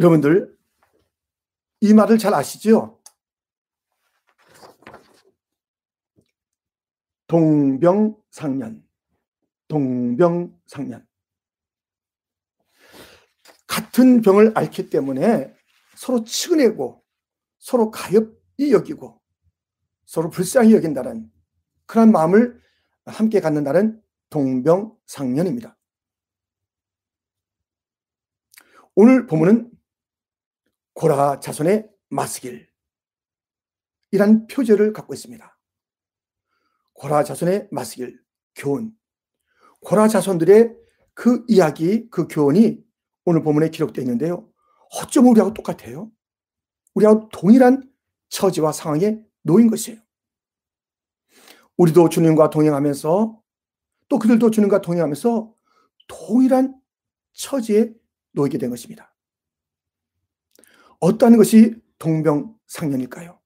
여러분들 0.00 0.56
이 1.80 1.92
말을 1.92 2.16
잘 2.16 2.32
아시죠? 2.32 3.02
동병상련. 7.26 8.82
동병상련. 9.68 11.06
같은 13.66 14.22
병을 14.22 14.52
앓기 14.56 14.88
때문에 14.88 15.54
서로 15.96 16.24
치근내고 16.24 17.04
서로 17.58 17.90
가엾이 17.90 18.72
여기고 18.72 19.20
서로 20.06 20.30
불쌍히 20.30 20.74
여긴다는 20.74 21.30
그런 21.84 22.10
마음을 22.10 22.58
함께 23.04 23.40
갖는다는 23.40 24.02
동병상련입니다. 24.30 25.76
오늘 28.94 29.26
보면은 29.26 29.70
고라 31.00 31.40
자손의 31.40 31.88
마스길 32.10 32.68
이란 34.10 34.46
표제를 34.48 34.92
갖고 34.92 35.14
있습니다. 35.14 35.58
고라 36.92 37.24
자손의 37.24 37.68
마스길 37.70 38.20
교훈 38.54 38.92
고라 39.80 40.08
자손들의 40.08 40.76
그 41.14 41.42
이야기 41.48 42.06
그 42.10 42.28
교훈이 42.28 42.84
오늘 43.24 43.42
본문에 43.42 43.70
기록되어 43.70 44.02
있는데요. 44.02 44.46
어쩜 45.00 45.28
우리하고 45.28 45.54
똑같아요? 45.54 46.12
우리하고 46.92 47.30
동일한 47.32 47.90
처지와 48.28 48.72
상황에 48.72 49.24
놓인 49.40 49.70
것이에요. 49.70 49.98
우리도 51.78 52.10
주님과 52.10 52.50
동행하면서 52.50 53.42
또 54.06 54.18
그들도 54.18 54.50
주님과 54.50 54.82
동행하면서 54.82 55.54
동일한 56.08 56.78
처지에 57.32 57.94
놓이게 58.32 58.58
된 58.58 58.68
것입니다. 58.68 59.09
어떠한 61.00 61.36
것이 61.36 61.74
동병상련일까요? 61.98 63.40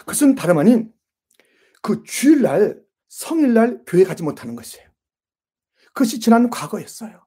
그것은 0.00 0.34
다름 0.34 0.58
아닌 0.58 0.92
그 1.82 2.02
주일날, 2.04 2.82
성일날 3.08 3.84
교회 3.86 4.04
가지 4.04 4.22
못하는 4.22 4.56
것이에요. 4.56 4.88
그것이 5.92 6.20
지난 6.20 6.50
과거였어요. 6.50 7.26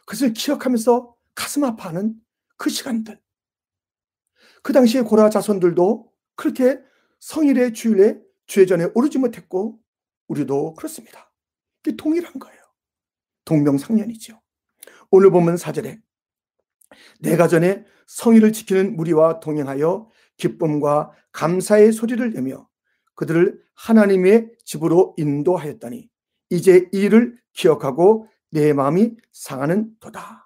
그것을 0.00 0.32
기억하면서 0.32 1.14
가슴 1.34 1.64
아파하는 1.64 2.14
그 2.56 2.70
시간들. 2.70 3.20
그 4.62 4.72
당시에 4.72 5.02
고라 5.02 5.30
자손들도 5.30 6.12
그렇게 6.34 6.80
성일의 7.20 7.74
주일에 7.74 8.20
주의 8.46 8.66
전에 8.66 8.88
오르지 8.94 9.18
못했고 9.18 9.80
우리도 10.26 10.74
그렇습니다. 10.74 11.32
이게 11.80 11.96
동일한 11.96 12.38
거예요. 12.38 12.60
동명상련이죠. 13.44 14.40
오늘 15.10 15.30
보면 15.30 15.56
사절에 15.56 16.00
내가 17.20 17.48
전에 17.48 17.84
성일을 18.10 18.52
지키는 18.52 18.96
무리와 18.96 19.38
동행하여 19.38 20.08
기쁨과 20.36 21.12
감사의 21.30 21.92
소리를 21.92 22.32
내며 22.32 22.68
그들을 23.14 23.62
하나님의 23.74 24.50
집으로 24.64 25.14
인도하였다니 25.16 26.08
이제 26.50 26.88
이를 26.90 27.38
기억하고 27.52 28.26
내 28.50 28.72
마음이 28.72 29.14
상하는 29.30 29.94
도다. 30.00 30.44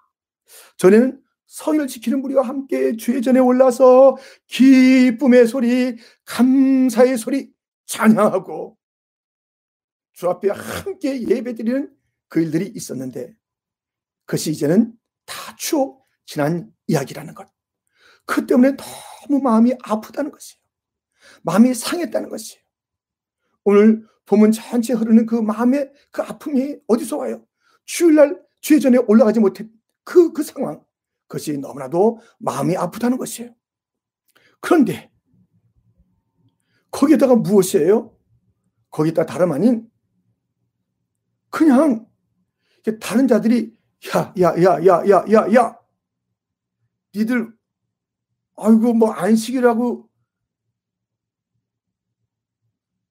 전에는 0.77 1.19
성일을 1.47 1.87
지키는 1.87 2.21
무리와 2.21 2.43
함께 2.43 2.95
주의 2.97 3.19
전에 3.21 3.39
올라서 3.39 4.15
기쁨의 4.45 5.47
소리, 5.47 5.97
감사의 6.25 7.17
소리 7.17 7.51
찬양하고 7.87 8.77
주 10.13 10.29
앞에 10.29 10.49
함께 10.49 11.19
예배드리는 11.27 11.91
그 12.27 12.41
일들이 12.41 12.71
있었는데 12.75 13.33
그것이 14.25 14.51
이제는 14.51 14.93
다 15.25 15.55
추억 15.57 16.03
지난 16.27 16.71
이야기라는 16.87 17.33
것. 17.33 17.54
그 18.25 18.45
때문에 18.45 18.75
너무 18.75 19.41
마음이 19.41 19.73
아프다는 19.83 20.31
것이에요. 20.31 20.61
마음이 21.43 21.73
상했다는 21.73 22.29
것이에요. 22.29 22.63
오늘 23.63 24.07
보면 24.25 24.51
전체 24.51 24.93
흐르는 24.93 25.25
그 25.25 25.35
마음의 25.35 25.91
그 26.11 26.21
아픔이 26.21 26.77
어디서 26.87 27.17
와요? 27.17 27.45
주일날 27.85 28.43
주의 28.61 28.79
전에 28.79 28.97
올라가지 28.97 29.39
못한 29.39 29.71
그, 30.03 30.33
그 30.33 30.43
상황. 30.43 30.83
그것이 31.27 31.57
너무나도 31.57 32.19
마음이 32.39 32.77
아프다는 32.77 33.17
것이에요. 33.17 33.53
그런데 34.59 35.11
거기에다가 36.91 37.35
무엇이에요? 37.35 38.15
거기다 38.89 39.25
다름 39.25 39.51
아닌 39.51 39.89
그냥 41.49 42.07
다른 42.99 43.27
자들이 43.27 43.77
야, 44.15 44.33
야, 44.39 44.55
야, 44.61 44.85
야, 44.85 45.03
야, 45.09 45.25
야, 45.31 45.53
야. 45.55 45.79
니들 47.15 47.54
아이고 48.57 48.93
뭐 48.93 49.11
안식이라고 49.11 50.09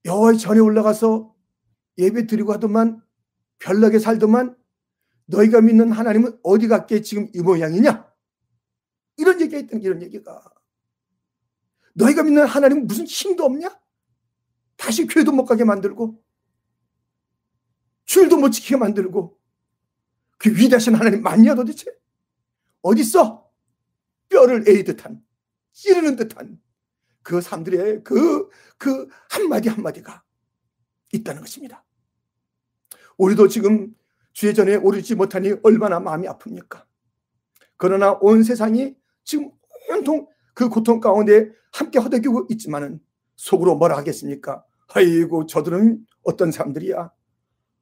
여호와의 0.04 0.38
전에 0.38 0.60
올라가서 0.60 1.34
예배 1.98 2.26
드리고 2.26 2.52
하더만 2.52 3.02
별나게 3.58 3.98
살더만 3.98 4.56
너희가 5.26 5.60
믿는 5.60 5.92
하나님은 5.92 6.38
어디 6.42 6.68
갔게 6.68 7.00
지금 7.00 7.28
이 7.34 7.40
모양이냐? 7.40 8.12
이런 9.16 9.40
얘기가 9.40 9.58
있던 9.60 9.80
이런 9.80 10.02
얘기가 10.02 10.42
너희가 11.94 12.22
믿는 12.24 12.46
하나님은 12.46 12.86
무슨 12.86 13.06
힘도 13.06 13.44
없냐? 13.44 13.80
다시 14.76 15.06
교회도 15.06 15.32
못 15.32 15.44
가게 15.46 15.64
만들고 15.64 16.22
주일도 18.04 18.36
못 18.36 18.50
지키게 18.50 18.76
만들고 18.76 19.38
그 20.38 20.50
위대하신 20.50 20.94
하나님 20.94 21.22
맞냐 21.22 21.54
도대체? 21.54 21.90
어딨어? 22.82 23.50
뼈를 24.28 24.68
에이 24.68 24.84
듯한 24.84 25.24
찌르는 25.74 26.16
듯한 26.16 26.58
그 27.22 27.40
사람들의 27.40 28.04
그, 28.04 28.48
그 28.78 29.08
한마디 29.28 29.68
한마디가 29.68 30.22
있다는 31.12 31.42
것입니다. 31.42 31.84
우리도 33.18 33.48
지금 33.48 33.94
주의 34.32 34.54
전에 34.54 34.76
오르지 34.76 35.14
못하니 35.14 35.54
얼마나 35.62 36.00
마음이 36.00 36.26
아픕니까? 36.26 36.84
그러나 37.76 38.12
온 38.20 38.42
세상이 38.42 38.96
지금 39.24 39.50
온통 39.90 40.26
그 40.54 40.68
고통 40.68 41.00
가운데 41.00 41.50
함께 41.72 41.98
허덕이고 41.98 42.46
있지만은 42.50 43.00
속으로 43.36 43.76
뭐라 43.76 43.96
하겠습니까? 43.98 44.64
아이고 44.88 45.46
저들은 45.46 46.06
어떤 46.22 46.52
사람들이야? 46.52 47.10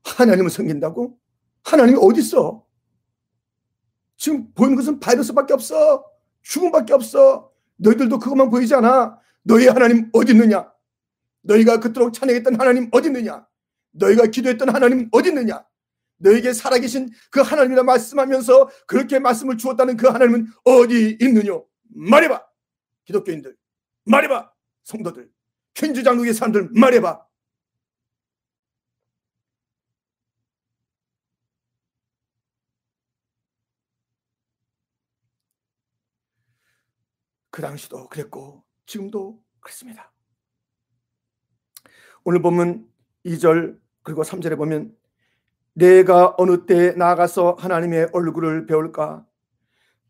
하나님을 0.05 0.51
섬긴다고? 0.51 1.19
하나님이 1.65 1.99
어디 2.01 2.21
있어? 2.21 2.67
지금 4.17 4.53
보이는 4.53 4.77
것은 4.77 5.01
바이러스밖에 5.01 5.53
없어. 5.53 6.05
죽음밖에 6.43 6.93
없어. 6.93 7.52
너희들도 7.83 8.19
그것만 8.19 8.49
보이지 8.51 8.75
않아. 8.77 9.19
너희 9.43 9.67
하나님 9.67 10.09
어디 10.13 10.33
있느냐? 10.33 10.71
너희가 11.43 11.81
그토록 11.81 12.13
찬양했던 12.15 12.61
하나님 12.61 12.89
어디 12.93 13.09
있느냐? 13.09 13.47
너희가 13.93 14.27
기도했던 14.27 14.69
하나님 14.69 15.09
어디 15.13 15.31
있느냐? 15.31 15.65
너에게 16.19 16.53
살아계신 16.53 17.11
그 17.31 17.41
하나님이라 17.41 17.83
말씀하면서 17.83 18.71
그렇게 18.87 19.19
말씀을 19.19 19.57
주었다는 19.57 19.97
그 19.97 20.07
하나님은 20.07 20.47
어디 20.65 21.19
있느냐? 21.21 21.59
말해봐. 21.95 22.43
기독교인들. 23.05 23.57
말해봐. 24.05 24.53
성도들. 24.85 25.29
현주장국의 25.75 26.35
사람들 26.35 26.71
말해봐. 26.75 27.21
그 37.53 37.61
당시도 37.61 38.09
그랬고 38.09 38.65
지금도 38.87 39.39
그렇습니다. 39.61 40.11
오늘 42.25 42.41
보면 42.41 42.89
2절 43.27 43.79
그리고 44.03 44.23
3절에 44.23 44.57
보면 44.57 44.97
내가 45.75 46.35
어느 46.39 46.65
때 46.65 46.93
나가서 46.93 47.57
하나님의 47.59 48.09
얼굴을 48.13 48.67
배울까 48.67 49.27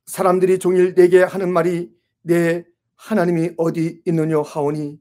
사람들이 0.06 0.60
종일 0.60 0.94
내게 0.94 1.22
하는 1.22 1.52
말이 1.52 1.92
내 2.22 2.64
하나님이 2.94 3.54
어디 3.56 4.00
있느냐 4.06 4.40
하오니 4.40 5.00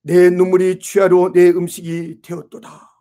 내 0.00 0.30
눈물이 0.30 0.78
취하로 0.78 1.32
내 1.32 1.50
음식이 1.50 2.22
되었도다. 2.22 2.91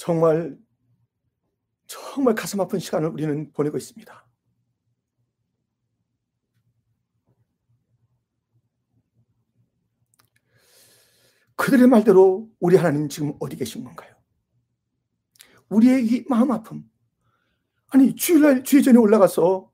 정말 0.00 0.58
정말 1.86 2.34
가슴 2.34 2.58
아픈 2.58 2.78
시간을 2.78 3.10
우리는 3.10 3.52
보내고 3.52 3.76
있습니다. 3.76 4.26
그들의 11.54 11.86
말대로 11.86 12.50
우리 12.60 12.76
하나님 12.76 13.10
지금 13.10 13.34
어디 13.40 13.56
계신 13.56 13.84
건가요? 13.84 14.16
우리의 15.68 16.06
이 16.06 16.24
마음 16.30 16.50
아픔. 16.50 16.90
아니, 17.88 18.14
주일날 18.16 18.64
주의 18.64 18.82
전에 18.82 18.96
올라가서 18.96 19.70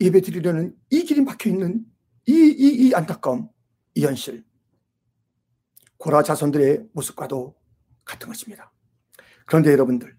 예배 0.00 0.22
드리려는 0.22 0.76
이 0.90 1.04
길이 1.04 1.20
막혀 1.20 1.50
있는 1.50 1.86
이, 2.26 2.32
이, 2.32 2.88
이 2.88 2.94
안타까움, 2.94 3.48
이 3.94 4.04
현실. 4.04 4.44
고라 5.98 6.24
자손들의 6.24 6.88
모습과도 6.92 7.54
같은 8.04 8.26
것입니다. 8.26 8.72
그런데 9.46 9.72
여러분들, 9.72 10.14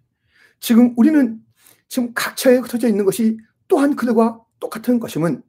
지금 0.60 0.94
우리는 0.98 1.40
지금 1.88 2.14
각처에 2.14 2.58
흩어져 2.58 2.88
있는 2.88 3.06
것이 3.06 3.38
또한 3.68 3.96
그들과 3.96 4.42
똑같은 4.60 5.00
것임은 5.00 5.44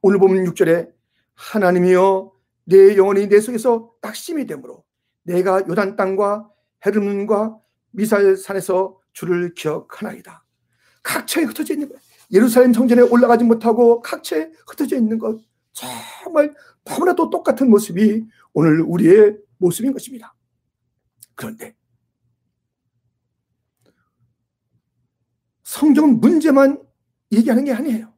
오늘 0.00 0.18
보면 0.18 0.44
6절에 0.44 0.92
하나님이여 1.34 2.32
내 2.64 2.96
영혼이 2.96 3.28
내 3.28 3.40
속에서 3.40 3.92
낙심이 4.00 4.46
되므로 4.46 4.84
내가 5.24 5.66
요단 5.66 5.96
땅과 5.96 6.48
헤르문과 6.84 7.58
미살산에서 7.90 8.98
주를 9.12 9.54
기억하나이다. 9.54 10.44
각처에 11.02 11.44
흩어져 11.44 11.74
있는 11.74 11.88
것, 11.88 11.98
예루살렘 12.32 12.72
성전에 12.72 13.02
올라가지 13.02 13.44
못하고 13.44 14.00
각처에 14.00 14.50
흩어져 14.66 14.96
있는 14.96 15.18
것, 15.18 15.40
정말 15.72 16.54
너무나도 16.84 17.30
똑같은 17.30 17.70
모습이 17.70 18.26
오늘 18.52 18.80
우리의 18.82 19.38
모습인 19.58 19.92
것입니다. 19.92 20.34
그런데 21.34 21.74
성경은 25.72 26.20
문제만 26.20 26.82
얘기하는 27.32 27.64
게 27.64 27.72
아니에요. 27.72 28.12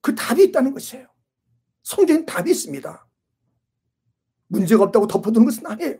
그 0.00 0.14
답이 0.16 0.42
있다는 0.44 0.72
것이에요. 0.72 1.06
성경엔 1.84 2.26
답이 2.26 2.50
있습니다. 2.50 3.08
문제가 4.48 4.84
없다고 4.84 5.06
덮어두는 5.06 5.44
것은 5.46 5.66
아니에요. 5.66 5.98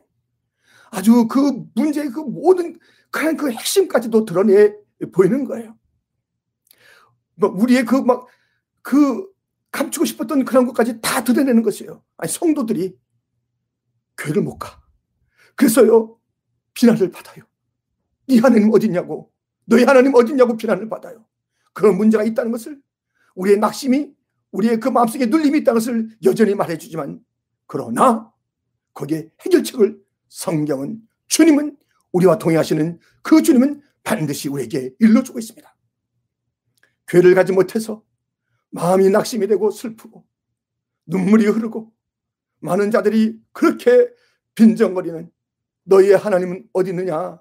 아주 0.91 1.29
그 1.29 1.65
문제의 1.77 2.11
그 2.11 2.21
모든 2.21 2.77
그냥 3.13 3.37
그 3.37 3.53
핵심까지도 3.53 4.25
드러내 4.25 4.75
보이는 5.13 5.45
거예요. 5.45 5.79
뭐 7.37 7.51
우리의 7.51 7.85
그 7.85 8.03
막 8.03 8.27
그 8.83 9.29
감추고 9.73 10.07
싶었던 10.07 10.45
그런 10.45 10.65
것까지 10.67 11.01
다 11.01 11.23
드러내는 11.25 11.63
것이에요. 11.63 12.05
아니 12.17 12.31
성도들이 12.31 12.97
교회를 14.17 14.43
못 14.43 14.59
가. 14.59 14.81
그래서요 15.57 16.19
비난을 16.75 17.11
받아요. 17.11 17.45
네 18.29 18.39
하나님 18.39 18.73
어딨냐고 18.73 19.33
너희 19.67 19.85
하나님 19.85 20.15
어딨냐고 20.15 20.57
비난을 20.57 20.89
받아요. 20.89 21.25
그런 21.73 21.97
문제가 21.97 22.25
있다는 22.25 22.51
것을 22.53 22.81
우리의 23.35 23.59
낙심이 23.59 24.15
우리의 24.53 24.81
그 24.81 24.89
마음속에 24.89 25.27
눌림이 25.27 25.59
있다는 25.59 25.81
것을 25.81 26.09
여전히 26.25 26.55
말해주지만 26.55 27.21
그러나 27.67 28.33
거기에 28.95 29.31
해결책을 29.41 30.01
성경은 30.29 31.03
주님은 31.27 31.77
우리와 32.13 32.39
동행하시는 32.39 32.99
그 33.23 33.43
주님은 33.43 33.83
반드시 34.03 34.49
우리에게 34.49 34.95
일러주고 34.99 35.39
있습니다. 35.39 35.77
교회를 37.09 37.35
가지 37.35 37.53
못해서 37.53 38.03
마음이 38.71 39.11
낙심이 39.11 39.47
되고 39.47 39.71
슬프고 39.71 40.25
눈물이 41.07 41.47
흐르고 41.47 41.93
많은 42.61 42.91
자들이 42.91 43.39
그렇게 43.53 44.09
빈정거리는 44.55 45.31
너희의 45.85 46.17
하나님은 46.17 46.69
어디 46.73 46.91
있느냐? 46.91 47.41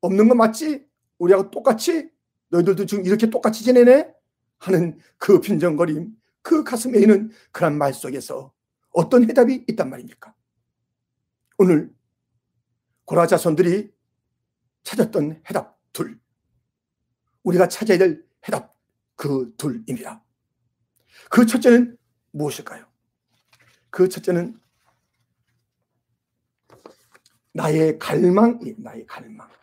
없는 0.00 0.28
거 0.28 0.34
맞지? 0.34 0.87
우리하고 1.18 1.50
똑같이? 1.50 2.10
너희들도 2.48 2.86
지금 2.86 3.04
이렇게 3.04 3.28
똑같이 3.28 3.64
지내네? 3.64 4.12
하는 4.58 4.98
그 5.18 5.40
빈정거림, 5.40 6.16
그 6.42 6.64
가슴에 6.64 6.98
있는 6.98 7.30
그런 7.52 7.78
말 7.78 7.92
속에서 7.92 8.52
어떤 8.90 9.28
해답이 9.28 9.66
있단 9.68 9.90
말입니까? 9.90 10.34
오늘 11.58 11.94
고라 13.04 13.26
자손들이 13.26 13.92
찾았던 14.82 15.42
해답 15.48 15.78
둘. 15.92 16.18
우리가 17.42 17.68
찾아야 17.68 17.98
될 17.98 18.24
해답 18.46 18.76
그 19.14 19.54
둘입니다. 19.56 20.24
그 21.30 21.46
첫째는 21.46 21.96
무엇일까요? 22.32 22.86
그 23.90 24.08
첫째는 24.08 24.58
나의 27.52 27.98
갈망, 27.98 28.60
나의 28.78 29.06
갈망. 29.06 29.57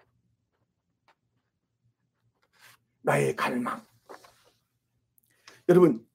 나의 3.05 3.35
갈망. 3.35 3.81
여러분, 5.69 6.05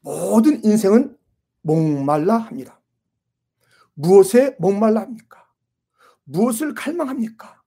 모든 0.00 0.62
인생은 0.64 1.16
목말라 1.62 2.38
합니다. 2.38 2.80
무엇에 3.94 4.56
목말라 4.58 5.00
합니까? 5.00 5.48
무엇을 6.24 6.74
갈망합니까? 6.74 7.62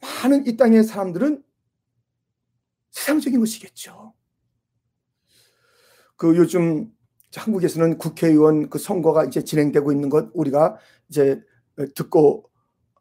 많은 0.00 0.46
이 0.46 0.56
땅의 0.56 0.84
사람들은 0.84 1.42
세상적인 2.90 3.40
것이겠죠. 3.40 4.14
그 6.16 6.36
요즘 6.36 6.92
한국에서는 7.34 7.96
국회의원 7.98 8.68
그 8.68 8.78
선거가 8.78 9.24
이제 9.24 9.42
진행되고 9.42 9.90
있는 9.92 10.10
것 10.10 10.30
우리가 10.34 10.78
이제 11.08 11.42
듣고 11.94 12.50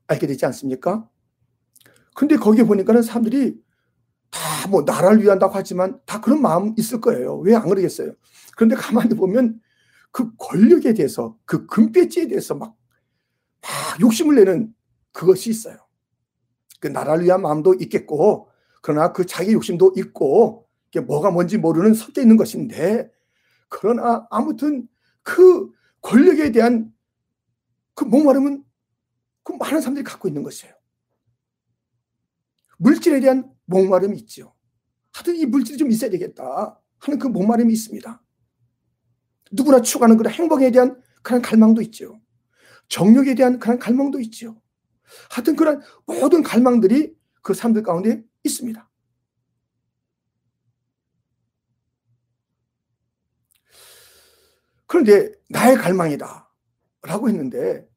알게 0.08 0.28
되지 0.28 0.46
않습니까? 0.46 1.10
근데 2.16 2.38
거기에 2.38 2.64
보니까는 2.64 3.02
사람들이 3.02 3.61
다 4.32 4.68
뭐 4.70 4.84
나라를 4.84 5.22
위한다고 5.24 5.54
하지만 5.56 6.00
다 6.06 6.22
그런 6.22 6.42
마음 6.42 6.74
있을 6.78 7.02
거예요. 7.02 7.38
왜 7.40 7.56
안 7.56 7.68
그러겠어요? 7.68 8.14
그런데 8.56 8.76
가만히 8.76 9.16
보면 9.16 9.60
그 10.12 10.36
권력에 10.38 10.94
대해서 10.94 11.38
그 11.46 11.66
금배지에 11.68 12.28
대해서 12.28 12.56
막, 12.56 12.76
막 13.62 14.02
욕심을 14.02 14.36
내는 14.36 14.74
그것이 15.12 15.50
있어요. 15.50 15.78
그 16.80 16.88
나라를 16.88 17.26
위한 17.26 17.42
마음도 17.42 17.74
있겠고 17.76 18.50
그러나 18.82 19.12
그 19.14 19.26
자기 19.26 19.54
욕심도 19.54 19.94
있고 19.98 20.68
뭐가 21.08 21.32
뭔지 21.32 21.58
모르는 21.58 21.94
섞여 21.94 22.22
있는 22.22 22.38
것인데 22.38 23.12
그러나 23.70 24.28
아무튼 24.30 24.88
그 25.24 25.72
권력에 26.02 26.52
대한 26.52 26.94
그 27.94 28.04
목마름은 28.04 28.64
그 29.44 29.54
많은 29.54 29.82
사람들이 29.82 30.04
갖고 30.04 30.28
있는 30.28 30.44
것이에요. 30.44 30.74
물질에 32.78 33.20
대한 33.20 33.50
목마름이 33.72 34.18
있죠. 34.20 34.54
하여튼 35.14 35.36
이 35.36 35.46
물질이 35.46 35.78
좀 35.78 35.90
있어야 35.90 36.12
되겠다 36.12 36.80
하는 37.00 37.18
그 37.18 37.28
목마름이 37.28 37.74
있습니다. 37.74 38.22
누구나 39.52 39.82
추구하는 39.82 40.18
그런 40.18 40.32
행복에 40.32 40.72
대한 40.72 41.02
그런 41.24 41.42
갈망도 41.42 41.82
있죠. 41.84 42.22
정력에 42.88 43.36
대한 43.36 43.58
그런 43.60 43.80
갈망도 43.80 44.20
있죠. 44.22 44.62
하여튼 45.30 45.56
그런 45.56 45.82
모든 46.06 46.44
갈망들이 46.44 47.14
그 47.42 47.54
사람들 47.54 47.84
가운데 47.84 48.24
있습니다. 48.44 48.90
그런데 54.88 55.32
나의 55.50 55.78
갈망이다 55.78 56.52
라고 57.04 57.30
했는데 57.30 57.88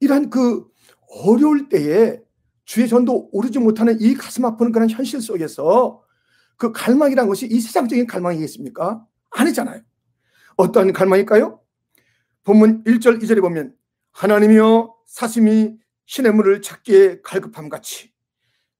이러한 0.00 0.30
그 0.30 0.66
어려울 1.08 1.68
때에 1.68 2.21
주의 2.64 2.88
전도 2.88 3.30
오르지 3.32 3.58
못하는 3.58 4.00
이 4.00 4.14
가슴 4.14 4.44
아픈 4.44 4.72
그런 4.72 4.88
현실 4.88 5.20
속에서 5.20 6.02
그 6.56 6.72
갈망이란 6.72 7.28
것이 7.28 7.46
이 7.46 7.60
세상적인 7.60 8.06
갈망이겠습니까? 8.06 9.04
아니잖아요. 9.30 9.82
어떠한 10.56 10.92
갈망일까요? 10.92 11.60
본문 12.44 12.84
1절 12.84 13.22
2절에 13.22 13.40
보면 13.40 13.74
하나님이여 14.12 14.94
사심이 15.06 15.76
신의 16.06 16.32
물을 16.32 16.60
찾기에 16.62 17.22
갈급함 17.22 17.68
같이 17.68 18.12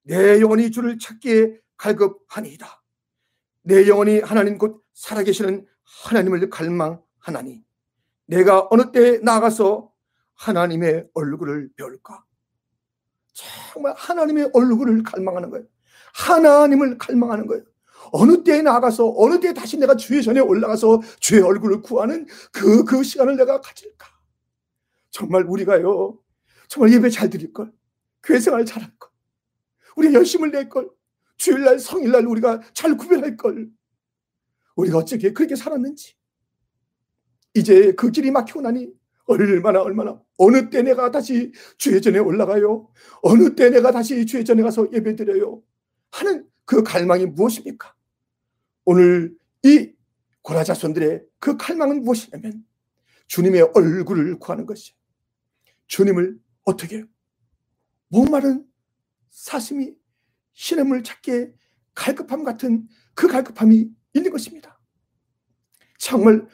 내 0.02 0.40
영혼이 0.40 0.70
주를 0.70 0.98
찾기에 0.98 1.58
갈급하니이다. 1.76 2.82
내 3.62 3.88
영혼이 3.88 4.20
하나님 4.20 4.58
곧 4.58 4.82
살아계시는 4.92 5.66
하나님을 6.04 6.50
갈망하나니 6.50 7.64
내가 8.26 8.66
어느 8.70 8.92
때 8.92 9.18
나가서 9.18 9.90
하나님의 10.34 11.08
얼굴을 11.14 11.70
배울까? 11.76 12.24
정말 13.32 13.94
하나님의 13.96 14.50
얼굴을 14.52 15.02
갈망하는 15.02 15.50
거예요. 15.50 15.66
하나님을 16.14 16.98
갈망하는 16.98 17.46
거예요. 17.46 17.64
어느 18.12 18.42
때에 18.42 18.62
나가서 18.62 19.14
어느 19.16 19.40
때에 19.40 19.54
다시 19.54 19.78
내가 19.78 19.96
주의 19.96 20.22
전에 20.22 20.40
올라가서 20.40 21.00
주의 21.20 21.40
얼굴을 21.40 21.80
구하는 21.82 22.26
그, 22.52 22.84
그 22.84 23.02
시간을 23.02 23.36
내가 23.36 23.60
가질까? 23.60 24.06
정말 25.10 25.44
우리가요, 25.44 26.18
정말 26.68 26.92
예배 26.92 27.10
잘 27.10 27.30
드릴 27.30 27.52
걸, 27.52 27.72
교회 28.22 28.40
생활 28.40 28.64
잘할 28.66 28.90
걸, 28.98 29.10
우리 29.96 30.12
열심을 30.12 30.50
낼 30.50 30.68
걸, 30.68 30.90
주일날, 31.36 31.78
성일날 31.78 32.26
우리가 32.26 32.60
잘 32.74 32.96
구별할 32.96 33.36
걸, 33.36 33.70
우리가 34.76 34.98
어떻게 34.98 35.32
그렇게 35.32 35.54
살았는지. 35.54 36.14
이제 37.54 37.92
그 37.92 38.10
길이 38.10 38.30
막히고 38.30 38.62
나니 38.62 38.90
얼마나 39.32 39.82
얼마나 39.82 40.20
어느 40.36 40.70
때 40.70 40.82
내가 40.82 41.10
다시 41.10 41.52
주의 41.78 42.00
전에 42.00 42.18
올라가요? 42.18 42.88
어느 43.22 43.54
때 43.54 43.70
내가 43.70 43.90
다시 43.90 44.26
주의 44.26 44.44
전에 44.44 44.62
가서 44.62 44.86
예배드려요? 44.92 45.62
하는 46.10 46.46
그 46.64 46.82
갈망이 46.82 47.26
무엇입니까? 47.26 47.94
오늘 48.84 49.34
이 49.62 49.92
고라자손들의 50.42 51.22
그 51.38 51.56
갈망은 51.56 52.02
무엇이냐면 52.02 52.64
주님의 53.28 53.70
얼굴을 53.74 54.38
구하는 54.38 54.66
것이에요. 54.66 54.96
주님을 55.86 56.38
어떻게 56.64 56.96
해요? 56.96 57.06
목마른 58.08 58.66
사슴이 59.30 59.94
신음을 60.52 61.02
찾기에 61.02 61.52
갈급함 61.94 62.44
같은 62.44 62.86
그 63.14 63.26
갈급함이 63.26 63.88
있는 64.14 64.30
것입니다. 64.30 64.80
정말 65.98 66.46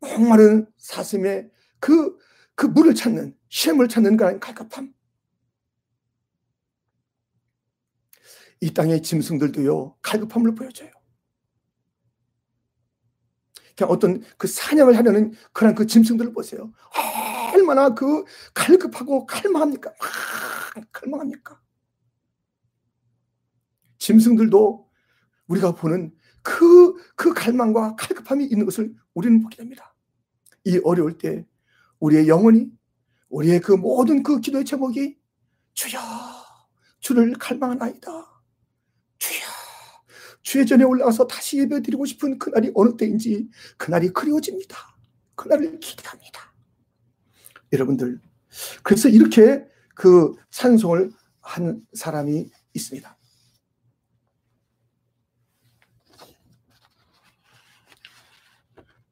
목마른 0.00 0.66
사슴의 0.76 1.50
그, 1.84 2.18
그 2.54 2.64
물을 2.64 2.94
찾는, 2.94 3.36
쉼을 3.50 3.88
찾는 3.88 4.16
그런 4.16 4.40
갈급함. 4.40 4.94
이 8.62 8.72
땅의 8.72 9.02
짐승들도요, 9.02 9.98
갈급함을 10.00 10.54
보여줘요. 10.54 10.90
그냥 13.76 13.90
어떤 13.90 14.22
그 14.38 14.46
사냥을 14.46 14.96
하려는 14.96 15.34
그런 15.52 15.74
그 15.74 15.84
짐승들을 15.84 16.32
보세요. 16.32 16.72
얼마나 17.52 17.90
그 17.90 18.24
갈급하고 18.54 19.26
갈망합니까? 19.26 19.90
막 19.90 20.88
갈망합니까? 20.90 21.60
짐승들도 23.98 24.90
우리가 25.48 25.72
보는 25.72 26.16
그, 26.42 26.94
그 27.14 27.34
갈망과 27.34 27.96
갈급함이 27.96 28.46
있는 28.46 28.64
것을 28.64 28.94
우리는 29.12 29.42
보게 29.42 29.56
됩니다. 29.56 29.94
이 30.64 30.80
어려울 30.82 31.18
때 31.18 31.46
우리의 32.04 32.28
영혼이, 32.28 32.70
우리의 33.30 33.60
그 33.60 33.72
모든 33.72 34.22
그 34.22 34.40
기도의 34.40 34.64
제목이 34.64 35.16
주여, 35.72 35.98
주를 37.00 37.32
갈망하나이다. 37.34 38.10
주여, 39.18 39.46
주의 40.42 40.66
전에 40.66 40.84
올라가서 40.84 41.26
다시 41.26 41.58
예배 41.58 41.80
드리고 41.80 42.04
싶은 42.04 42.38
그날이 42.38 42.70
어느 42.74 42.96
때인지 42.96 43.48
그날이 43.78 44.10
그리워집니다. 44.10 44.76
그날을 45.34 45.80
기대합니다. 45.80 46.54
여러분들, 47.72 48.20
그래서 48.82 49.08
이렇게 49.08 49.64
그 49.94 50.34
찬송을 50.50 51.10
한 51.40 51.80
사람이 51.94 52.50
있습니다. 52.74 53.16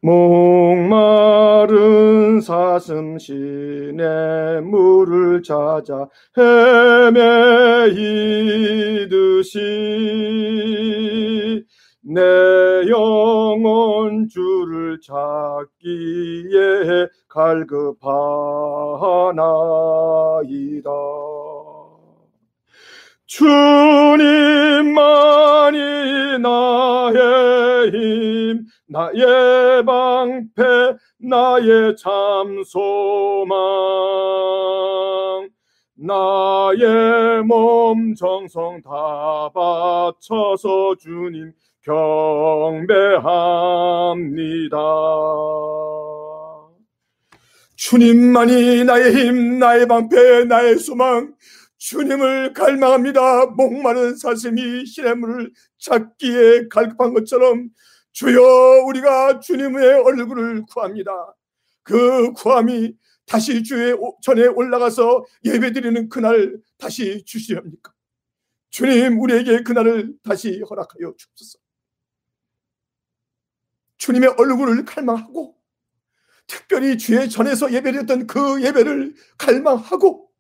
목마른 0.04 1.73
사슴 2.40 3.18
시내 3.18 4.61
물을 4.64 5.40
찾아 5.44 6.09
헤매이듯이 6.37 7.21
내 12.04 12.21
영혼 12.90 14.26
주를 14.28 14.99
찾기에 15.00 15.21
갈급하나이다. 17.28 18.73
주님만이 23.33 24.93
나의 26.43 27.91
힘, 27.91 28.67
나의 28.89 29.83
방패, 29.87 30.62
나의 31.19 31.97
참 31.97 32.62
소망, 32.62 33.57
나의 35.97 37.43
몸 37.45 38.15
정성 38.15 38.83
다 38.83 38.91
바쳐서 39.55 40.97
주님 41.01 41.53
경배합니다. 41.81 43.17
주님만이 47.77 48.85
나의 48.85 49.15
힘, 49.15 49.59
나의 49.59 49.89
방패, 49.89 50.45
나의 50.45 50.77
소망, 50.77 51.33
주님을 51.83 52.53
갈망합니다. 52.53 53.47
목마른 53.47 54.17
사슴이 54.17 54.87
시냇물을 54.87 55.53
찾기에 55.79 56.69
갈급한 56.69 57.12
것처럼 57.12 57.71
주여 58.12 58.85
우리가 58.87 59.41
주님의 59.41 60.01
얼굴을 60.05 60.62
구합니다. 60.71 61.11
그 61.83 62.33
구함이 62.35 62.95
다시 63.27 63.65
주의 63.65 63.97
전에 64.23 64.47
올라가서 64.47 65.25
예배드리는 65.45 66.09
그날 66.09 66.57
다시 66.79 67.25
주시렵니까? 67.25 67.93
주님 68.71 69.21
우리에게 69.21 69.65
그날을 69.65 70.15
다시 70.23 70.61
허락하여 70.61 71.15
주옵소서. 71.17 71.59
주님의 73.97 74.35
얼굴을 74.39 74.85
갈망하고 74.85 75.57
특별히 76.47 76.97
주의 76.97 77.29
전에서 77.29 77.73
예배드렸던 77.73 78.29
그 78.29 78.62
예배를 78.62 79.17
갈망하고 79.37 80.32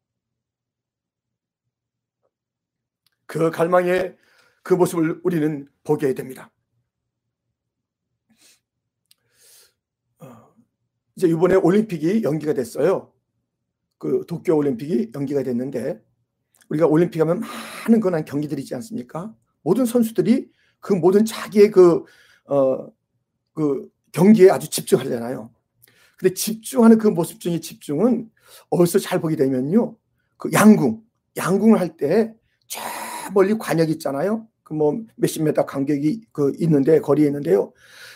그 3.32 3.50
갈망의 3.50 4.14
그 4.62 4.74
모습을 4.74 5.22
우리는 5.24 5.66
보게 5.84 6.12
됩니다. 6.12 6.52
어, 10.18 10.54
이제 11.16 11.28
이번에 11.28 11.54
올림픽이 11.54 12.24
연기가 12.24 12.52
됐어요. 12.52 13.10
그 13.96 14.26
도쿄 14.28 14.54
올림픽이 14.54 15.12
연기가 15.14 15.42
됐는데 15.42 16.04
우리가 16.68 16.86
올림픽 16.86 17.20
하면 17.20 17.40
많은 17.40 18.00
그런 18.00 18.22
경기들이 18.26 18.60
있지 18.60 18.74
않습니까? 18.74 19.34
모든 19.62 19.86
선수들이 19.86 20.52
그 20.80 20.92
모든 20.92 21.24
자기의 21.24 21.70
그, 21.70 22.04
어, 22.44 22.86
그 23.54 23.88
경기에 24.12 24.50
아주 24.50 24.68
집중하잖아요. 24.68 25.50
근데 26.18 26.34
집중하는 26.34 26.98
그 26.98 27.08
모습 27.08 27.40
중에 27.40 27.60
집중은 27.60 28.30
어디서 28.68 28.98
잘 28.98 29.22
보게 29.22 29.36
되면요. 29.36 29.96
그 30.36 30.52
양궁, 30.52 31.02
양궁을 31.38 31.80
할 31.80 31.96
때 31.96 32.34
멀리 33.30 33.54
관역이 33.58 33.92
있잖아요. 33.92 34.46
그 34.64 34.74
뭐 34.74 34.98
몇십 35.16 35.42
메다 35.42 35.66
간격이 35.66 36.22
그 36.32 36.52
있는데 36.58 37.00
거리에 37.00 37.26
있는데요. 37.26 37.72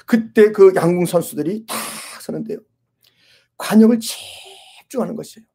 그때 0.06 0.52
그 0.52 0.72
양궁 0.74 1.04
선수들이 1.04 1.66
딱 1.66 1.76
서는데요. 2.22 2.58
관역을 3.58 3.98
집중하는 4.00 5.14
것이에요. 5.16 5.46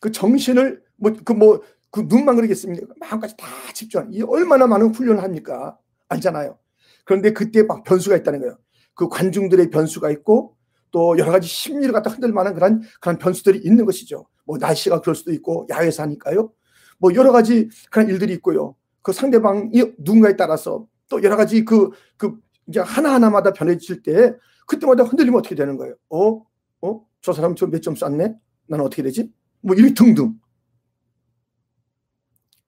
그 0.00 0.12
정신을 0.12 0.82
뭐 0.96 1.12
그 1.24 1.32
뭐 1.34 1.60
그 1.92 2.02
눈만 2.08 2.36
그러겠습니까? 2.36 2.86
마음까지 3.00 3.36
다 3.36 3.46
집중하는. 3.74 4.12
이 4.12 4.22
얼마나 4.22 4.66
많은 4.66 4.94
훈련을 4.94 5.22
합니까? 5.22 5.76
알잖아요. 6.08 6.56
그런데 7.04 7.32
그때 7.32 7.62
막 7.64 7.82
변수가 7.82 8.16
있다는 8.18 8.40
거예요. 8.40 8.58
그 8.94 9.08
관중들의 9.08 9.70
변수가 9.70 10.08
있고 10.12 10.56
또 10.92 11.18
여러 11.18 11.32
가지 11.32 11.48
심리를 11.48 11.92
갖다 11.92 12.10
흔들 12.10 12.32
만한 12.32 12.54
그런 12.54 12.82
그런 13.00 13.18
변수들이 13.18 13.58
있는 13.64 13.86
것이죠. 13.86 14.26
뭐 14.44 14.58
날씨가 14.58 15.00
그럴 15.00 15.16
수도 15.16 15.32
있고 15.32 15.66
야외에서 15.70 16.02
하니까요. 16.04 16.52
뭐 17.00 17.14
여러 17.14 17.32
가지 17.32 17.68
그런 17.90 18.08
일들이 18.08 18.34
있고요. 18.34 18.76
그 19.02 19.12
상대방이 19.12 19.70
누군가에 19.98 20.36
따라서 20.36 20.86
또 21.08 21.22
여러 21.22 21.36
가지 21.36 21.64
그, 21.64 21.90
그 22.16 22.38
이제 22.68 22.78
하나하나마다 22.78 23.52
변해질 23.52 24.02
때 24.02 24.36
그때마다 24.66 25.02
흔들리면 25.02 25.40
어떻게 25.40 25.56
되는 25.56 25.76
거예요? 25.76 25.96
어? 26.10 26.44
어? 26.82 27.06
저 27.20 27.32
사람 27.32 27.56
저 27.56 27.66
몇점 27.66 27.96
쐈네? 27.96 28.36
나는 28.68 28.84
어떻게 28.84 29.02
되지? 29.02 29.32
뭐 29.62 29.74
이렇게 29.74 29.94
등등. 29.94 30.38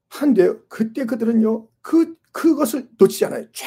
한데 0.09 0.53
그때 0.69 1.05
그들은요, 1.05 1.69
그, 1.81 2.17
그것을 2.33 2.89
놓치지 2.99 3.27
않아요. 3.27 3.47
쫙. 3.53 3.67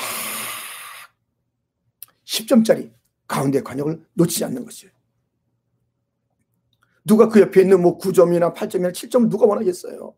10점짜리 2.26 2.92
가운데 3.28 3.62
관역을 3.62 4.06
놓치지 4.14 4.44
않는 4.46 4.66
것이에요. 4.66 4.94
누가 7.06 7.30
그 7.30 7.40
옆에 7.40 7.62
있는 7.62 7.82
뭐 7.82 7.98
9점이나 7.98 8.54
8점이나 8.54 8.92
7점을 8.92 9.30
누가 9.30 9.46
원하겠어요? 9.46 10.16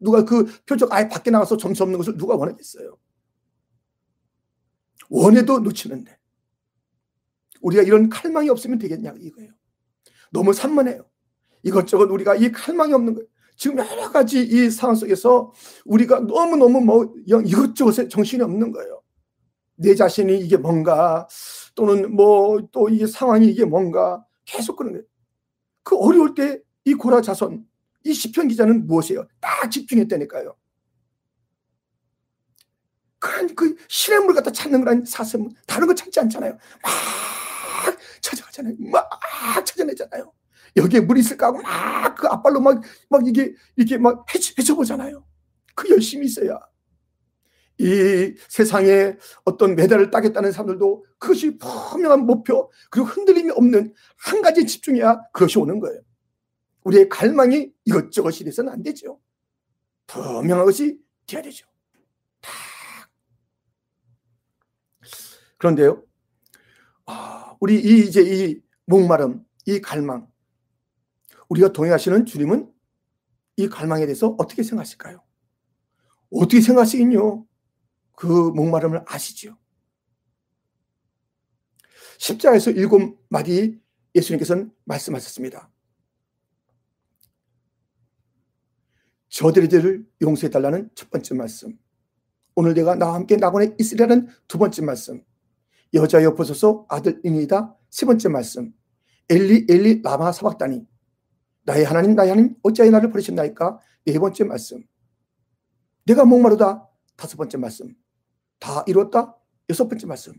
누가 0.00 0.24
그 0.24 0.46
표적 0.66 0.92
아예 0.92 1.08
밖에 1.08 1.30
나가서 1.30 1.56
점수 1.56 1.82
없는 1.82 1.98
것을 1.98 2.16
누가 2.16 2.34
원하겠어요? 2.36 2.96
원해도 5.10 5.60
놓치는데. 5.60 6.18
우리가 7.60 7.82
이런 7.82 8.08
칼망이 8.08 8.48
없으면 8.48 8.78
되겠냐 8.78 9.14
이거예요. 9.18 9.52
너무 10.32 10.52
산만해요. 10.52 11.04
이것저것 11.62 12.04
우리가 12.10 12.36
이 12.36 12.50
칼망이 12.52 12.92
없는 12.94 13.14
거예요. 13.14 13.28
지금 13.56 13.78
여러 13.78 14.10
가지 14.10 14.40
이 14.42 14.70
상황 14.70 14.96
속에서 14.96 15.52
우리가 15.84 16.20
너무너무 16.20 16.80
뭐 16.80 17.14
이것저것에 17.26 18.08
정신이 18.08 18.42
없는 18.42 18.72
거예요. 18.72 19.02
내 19.76 19.94
자신이 19.94 20.38
이게 20.40 20.56
뭔가 20.56 21.28
또는 21.74 22.14
뭐 22.14 22.60
또 22.72 22.88
이 22.88 23.06
상황이 23.06 23.48
이게 23.48 23.64
뭔가 23.66 24.24
계속 24.46 24.76
그런 24.76 24.92
거예요. 24.92 25.04
그 25.82 25.96
어려울 25.96 26.34
때 26.34 26.60
이 26.86 26.94
고라 26.94 27.20
자손 27.20 27.66
이 28.04 28.14
시편 28.14 28.48
기자는 28.48 28.86
무엇이에요? 28.86 29.26
딱 29.40 29.70
집중했다니까요. 29.70 30.56
그런 33.18 33.54
그 33.54 33.76
시냇물 33.88 34.34
갖다 34.34 34.50
찾는 34.50 34.80
거란 34.80 35.04
사슴 35.04 35.50
다른 35.66 35.86
거 35.86 35.94
찾지 35.94 36.20
않잖아요. 36.20 36.52
막 36.82 37.98
찾아가잖아요. 38.22 38.76
막 38.78 39.10
찾아내잖아요. 39.64 40.32
여기에 40.76 41.00
물 41.00 41.18
있을까 41.18 41.48
하고 41.48 41.60
막 41.60 42.00
그 42.20 42.26
앞발로 42.28 42.60
막, 42.60 42.82
막 43.08 43.26
이게, 43.26 43.54
이게 43.76 43.96
막 43.96 44.24
헤쳐, 44.34 44.52
헤쳐보잖아요. 44.58 45.24
그 45.74 45.88
열심히 45.90 46.26
있어야. 46.26 46.60
이 47.78 48.34
세상에 48.48 49.16
어떤 49.44 49.74
메달을 49.74 50.10
따겠다는 50.10 50.52
사람들도 50.52 51.06
그것이 51.18 51.56
분명한 51.56 52.26
목표, 52.26 52.70
그리고 52.90 53.08
흔들림이 53.08 53.50
없는 53.52 53.94
한 54.18 54.42
가지 54.42 54.66
집중해야 54.66 55.18
그것이 55.32 55.58
오는 55.58 55.80
거예요. 55.80 56.00
우리의 56.84 57.08
갈망이 57.08 57.72
이것저것이 57.84 58.44
돼서는 58.44 58.72
안 58.72 58.82
되죠. 58.82 59.20
분명한 60.06 60.64
것이 60.64 60.98
돼야 61.26 61.42
되죠. 61.42 61.66
다. 62.40 62.50
그런데요, 65.58 66.02
아, 67.06 67.54
우리 67.60 67.74
이 67.78 68.06
이제 68.06 68.22
이 68.22 68.62
목마름, 68.86 69.44
이 69.66 69.80
갈망, 69.80 70.30
우리가 71.48 71.72
동행하시는 71.72 72.24
주님은 72.24 72.72
이 73.56 73.68
갈망에 73.68 74.06
대해서 74.06 74.34
어떻게 74.38 74.62
생각하실까요? 74.62 75.22
어떻게 76.30 76.60
생각하시긴요? 76.60 77.46
그 78.16 78.26
목마름을 78.26 79.04
아시지요. 79.06 79.58
십자가에서 82.18 82.70
일곱 82.70 83.18
마디 83.28 83.80
예수님께서는 84.14 84.72
말씀하셨습니다. 84.84 85.70
저들이들을 89.30 90.06
용서해 90.22 90.50
달라는 90.50 90.90
첫 90.94 91.10
번째 91.10 91.34
말씀. 91.34 91.78
오늘 92.54 92.74
내가 92.74 92.94
나와 92.96 93.14
함께 93.14 93.36
낙원에 93.36 93.74
있으리라는 93.78 94.28
두 94.46 94.58
번째 94.58 94.82
말씀. 94.82 95.24
여자여 95.94 96.34
보소서 96.34 96.84
아들이니다 96.88 97.76
세 97.90 98.06
번째 98.06 98.28
말씀. 98.28 98.72
엘리 99.28 99.66
엘리 99.70 100.02
라마 100.02 100.32
사박다니 100.32 100.86
나의 101.64 101.84
하나님 101.84 102.14
나의 102.14 102.30
하나님 102.30 102.56
어찌하여 102.62 102.90
나를 102.90 103.10
버리셨나이까 103.10 103.80
네 104.04 104.18
번째 104.18 104.44
말씀. 104.44 104.84
내가 106.04 106.24
목마르다 106.24 106.88
다섯 107.16 107.36
번째 107.36 107.58
말씀. 107.58 107.94
다 108.58 108.84
이뤘다 108.86 109.36
여섯 109.68 109.88
번째 109.88 110.06
말씀. 110.06 110.34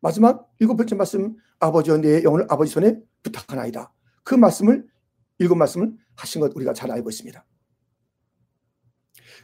마지막 0.00 0.52
일곱 0.58 0.76
번째 0.76 0.96
말씀 0.96 1.36
아버지와 1.60 1.98
내 1.98 2.22
영혼을 2.22 2.46
아버지 2.50 2.72
손에 2.72 3.00
부탁하나이다. 3.22 3.92
그 4.24 4.34
말씀을 4.34 4.86
일곱 5.38 5.54
말씀을 5.54 5.96
하신 6.16 6.40
것 6.40 6.54
우리가 6.54 6.74
잘 6.74 6.90
알고 6.90 7.08
있습니다. 7.08 7.44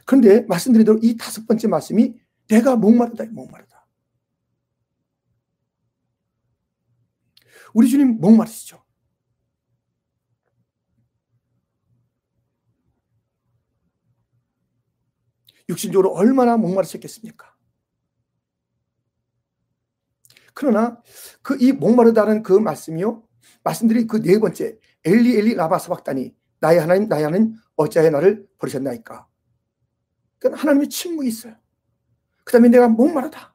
그런데 0.09 0.41
말씀드린 0.47 0.87
대로 0.87 0.99
이 1.03 1.15
다섯 1.17 1.45
번째 1.45 1.67
말씀이 1.67 2.19
내가 2.47 2.75
목마르다 2.75 3.25
목마르다. 3.25 3.87
우리 7.75 7.87
주님 7.87 8.19
목마르시죠. 8.19 8.83
육신적으로 15.69 16.11
얼마나 16.13 16.57
목마르셨겠습니까? 16.57 17.55
그러나 20.55 20.99
그 21.43 21.55
이 21.61 21.71
목마르다는 21.71 22.41
그 22.41 22.53
말씀이요. 22.53 23.27
말씀드린 23.63 24.07
그 24.07 24.23
네 24.23 24.39
번째 24.39 24.79
엘리 25.05 25.37
엘리 25.37 25.53
라바 25.53 25.77
사박다니 25.77 26.35
나의 26.61 26.79
하나님 26.79 27.07
나의 27.07 27.25
하나님 27.25 27.53
어찌하여 27.75 28.09
나를 28.09 28.47
버리셨나이까. 28.57 29.28
그러니까 30.39 30.61
하나님의 30.61 30.89
침묵이 30.89 31.27
있어요. 31.27 31.55
그 32.43 32.53
다음에 32.53 32.69
내가 32.69 32.87
목마르다. 32.87 33.53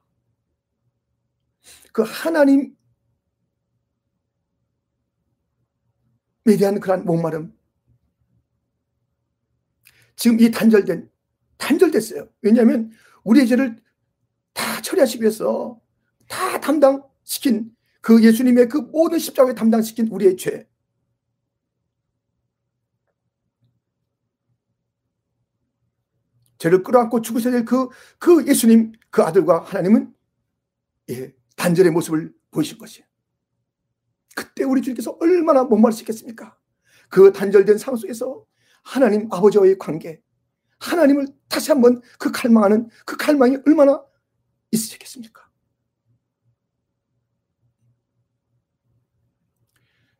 그 1.91 2.03
하나님에 2.03 2.73
대한 6.57 6.79
그러한 6.79 7.05
목마름. 7.05 7.53
지금 10.15 10.39
이 10.39 10.49
단절된, 10.49 11.11
단절됐어요. 11.57 12.29
왜냐하면 12.41 12.91
우리의 13.23 13.47
죄를 13.47 13.81
다 14.53 14.81
처리하시기 14.81 15.21
위해서 15.21 15.81
다 16.27 16.59
담당시킨 16.59 17.75
그 18.01 18.23
예수님의 18.23 18.69
그 18.69 18.77
모든 18.77 19.19
십자가에 19.19 19.53
담당시킨 19.55 20.07
우리의 20.09 20.37
죄. 20.37 20.69
죄를 26.65 26.81
끌어안고 26.81 27.21
죽으셔야 27.21 27.53
될 27.53 27.65
그, 27.65 27.89
그 28.17 28.47
예수님, 28.47 28.93
그 29.11 29.21
아들과 29.21 29.59
하나님은 29.59 30.13
예, 31.11 31.35
단절의 31.55 31.91
모습을 31.91 32.33
보이실 32.49 32.79
것이에요. 32.79 33.05
그때 34.35 34.63
우리 34.63 34.81
주님께서 34.81 35.15
얼마나 35.21 35.63
목마르시겠습니까? 35.63 36.57
그 37.09 37.31
단절된 37.31 37.77
상황 37.77 37.97
속에서 37.97 38.43
하나님 38.83 39.31
아버지와의 39.31 39.77
관계, 39.77 40.21
하나님을 40.79 41.27
다시 41.47 41.71
한번 41.71 42.01
그 42.17 42.31
갈망하는 42.31 42.89
그 43.05 43.15
갈망이 43.15 43.57
얼마나 43.67 44.03
있으셨겠습니까? 44.71 45.47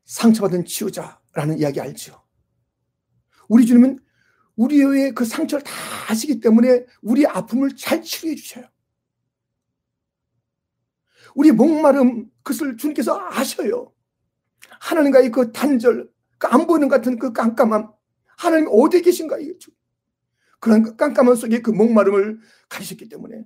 상처받은 0.06 0.66
치유자라는 0.66 1.58
이야기 1.58 1.82
알죠? 1.82 2.24
우리 3.50 3.66
주님은 3.66 4.05
우리의 4.56 5.14
그 5.14 5.26
상처를 5.26 5.64
다 5.64 5.72
아시기 6.10 6.40
때문에 6.40 6.86
우리 7.02 7.26
아픔을 7.26 7.76
잘 7.76 8.02
치료해 8.02 8.36
주셔요. 8.36 8.66
우리 11.36 11.52
목마름 11.52 12.30
그것을 12.44 12.78
주님께서 12.78 13.20
아셔요. 13.30 13.92
하나님과의 14.80 15.32
그 15.32 15.52
단절, 15.52 16.10
그 16.38 16.48
안 16.48 16.68
보이는 16.68 16.88
같은 16.88 17.18
그 17.18 17.34
깜깜함, 17.34 17.92
하나님 18.38 18.68
어디에 18.72 19.02
계신가 19.02 19.38
이거죠. 19.40 19.72
그런 20.60 20.84
그 20.84 20.96
깜깜함 20.96 21.36
속에 21.36 21.62
그 21.62 21.72
목마름을 21.72 22.40
가지셨기 22.70 23.10
때문에 23.10 23.46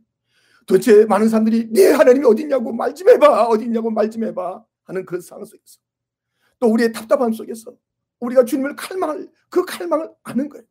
도대체 0.65 1.05
많은 1.05 1.29
사람들이 1.29 1.69
네 1.71 1.91
하나님이 1.91 2.25
어디 2.25 2.43
있냐고 2.43 2.71
말 2.73 2.93
좀 2.93 3.09
해봐 3.09 3.45
어디 3.47 3.65
있냐고 3.65 3.89
말 3.89 4.09
좀 4.09 4.23
해봐 4.23 4.63
하는 4.83 5.05
그 5.05 5.19
상황 5.21 5.45
속에서 5.45 5.79
또 6.59 6.67
우리의 6.71 6.91
답답함 6.93 7.33
속에서 7.33 7.75
우리가 8.19 8.45
주님을 8.45 8.75
칼망을 8.75 9.31
그 9.49 9.65
칼망을 9.65 10.11
아는 10.23 10.49
거예요. 10.49 10.65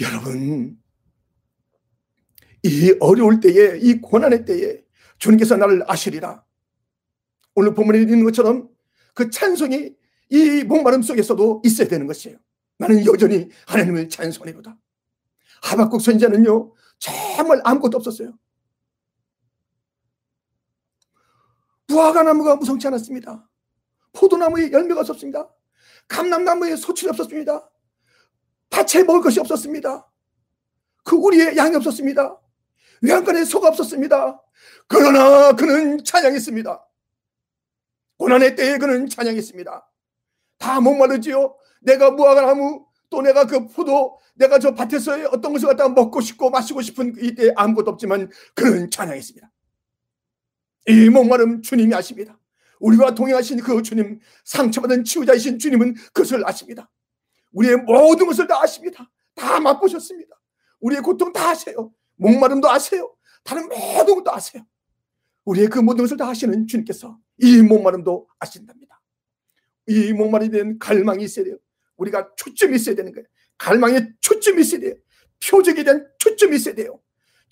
여러분 0.00 0.78
이 2.62 2.96
어려울 3.00 3.40
때에 3.40 3.78
이 3.78 4.00
고난의 4.00 4.44
때에 4.44 4.82
주님께서 5.18 5.56
나를 5.56 5.82
아시리라. 5.90 6.44
오늘 7.54 7.74
본문에 7.74 8.00
있는 8.00 8.24
것처럼 8.24 8.68
그 9.14 9.30
찬송이 9.30 9.96
이 10.30 10.64
목마름 10.64 11.02
속에서도 11.02 11.62
있어야 11.64 11.88
되는 11.88 12.06
것이에요. 12.06 12.38
나는 12.78 13.04
여전히 13.06 13.48
하나님을 13.66 14.08
찬송하리로다. 14.08 14.78
하박국 15.62 16.00
선지자는요 16.00 16.72
정말 16.98 17.60
아무것도 17.64 17.98
없었어요. 17.98 18.38
무화과 21.88 22.22
나무가 22.22 22.54
무성치 22.56 22.86
않았습니다. 22.86 23.48
포도나무에 24.12 24.70
열매가 24.70 25.00
없었습니다. 25.00 25.48
감남나무에 26.06 26.76
소출이 26.76 27.10
없었습니다. 27.10 27.68
밭에 28.70 29.04
먹을 29.04 29.20
것이 29.20 29.40
없었습니다. 29.40 30.06
그 31.04 31.16
우리의 31.16 31.56
양이 31.56 31.74
없었습니다. 31.76 32.38
외양간에 33.02 33.44
소가 33.44 33.68
없었습니다. 33.68 34.42
그러나 34.86 35.52
그는 35.52 36.02
찬양했습니다. 36.04 36.84
고난의 38.18 38.56
때에 38.56 38.78
그는 38.78 39.08
찬양했습니다. 39.08 39.90
다 40.58 40.80
목마르지요. 40.80 41.56
내가 41.80 42.10
무화과 42.10 42.42
나무 42.42 42.86
또 43.10 43.22
내가 43.22 43.46
그 43.46 43.66
포도 43.68 44.18
내가 44.34 44.58
저 44.58 44.74
밭에서 44.74 45.28
어떤 45.30 45.52
것을 45.52 45.68
갖다가 45.68 45.88
먹고 45.90 46.20
싶고 46.20 46.50
마시고 46.50 46.82
싶은 46.82 47.14
이때 47.20 47.52
아무것도 47.56 47.92
없지만 47.92 48.30
그는 48.54 48.90
찬양했습니다. 48.90 49.50
이 50.88 51.10
목마름 51.10 51.62
주님이 51.62 51.94
아십니다. 51.94 52.38
우리와 52.80 53.14
동행하신 53.14 53.60
그 53.60 53.82
주님, 53.82 54.20
상처받은 54.44 55.04
치유자이신 55.04 55.58
주님은 55.58 55.94
그것을 56.12 56.46
아십니다. 56.46 56.88
우리의 57.52 57.76
모든 57.76 58.26
것을 58.26 58.46
다 58.46 58.60
아십니다. 58.62 59.10
다 59.34 59.60
맛보셨습니다. 59.60 60.38
우리의 60.80 61.02
고통 61.02 61.32
다 61.32 61.50
아세요. 61.50 61.92
목마름도 62.16 62.70
아세요. 62.70 63.14
다른 63.44 63.68
모든 63.68 64.16
것도 64.16 64.32
아세요. 64.32 64.64
우리의 65.44 65.68
그 65.68 65.78
모든 65.78 66.04
것을 66.04 66.16
다 66.16 66.28
아시는 66.28 66.66
주님께서 66.66 67.18
이 67.38 67.62
목마름도 67.62 68.28
아신답니다. 68.38 69.00
이 69.86 70.12
목마름에 70.12 70.50
대한 70.50 70.78
갈망이 70.78 71.24
있어야 71.24 71.46
돼요. 71.46 71.56
우리가 71.96 72.34
초점이 72.36 72.76
있어야 72.76 72.94
되는 72.94 73.12
거예요. 73.12 73.26
갈망에 73.56 74.10
초점이 74.20 74.60
있어야 74.60 74.80
돼요. 74.80 74.94
표적에 75.48 75.84
대한 75.84 76.06
초점이 76.18 76.56
있어야 76.56 76.74
돼요. 76.74 77.00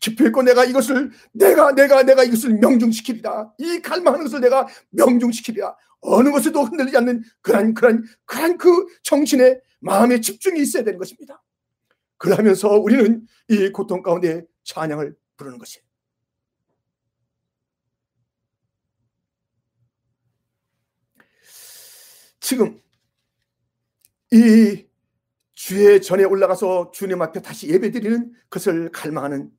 기필코 0.00 0.42
내가 0.42 0.64
이것을 0.64 1.10
내가 1.32 1.72
내가 1.72 2.02
내가 2.02 2.22
이것을 2.24 2.58
명중시키리라. 2.58 3.52
이 3.58 3.80
갈망하는 3.80 4.26
것을 4.26 4.40
내가 4.40 4.66
명중시키리라. 4.90 5.74
어느 6.00 6.30
것에도 6.30 6.62
흔들리지 6.64 6.96
않는 6.98 7.22
그런 7.40 7.74
그런 7.74 8.04
그런 8.26 8.58
그 8.58 8.86
정신의 9.02 9.60
마음의 9.86 10.20
집중이 10.20 10.60
있어야 10.60 10.82
되는 10.82 10.98
것입니다. 10.98 11.42
그러면서 12.18 12.70
우리는 12.70 13.26
이 13.48 13.70
고통 13.70 14.02
가운데 14.02 14.44
찬양을 14.64 15.16
부르는 15.36 15.58
것이에요. 15.58 15.84
지금 22.40 22.80
이 24.32 24.86
주의 25.52 26.00
전에 26.02 26.24
올라가서 26.24 26.90
주님 26.92 27.22
앞에 27.22 27.40
다시 27.42 27.68
예배드리는 27.68 28.32
것을 28.50 28.90
갈망하는 28.92 29.50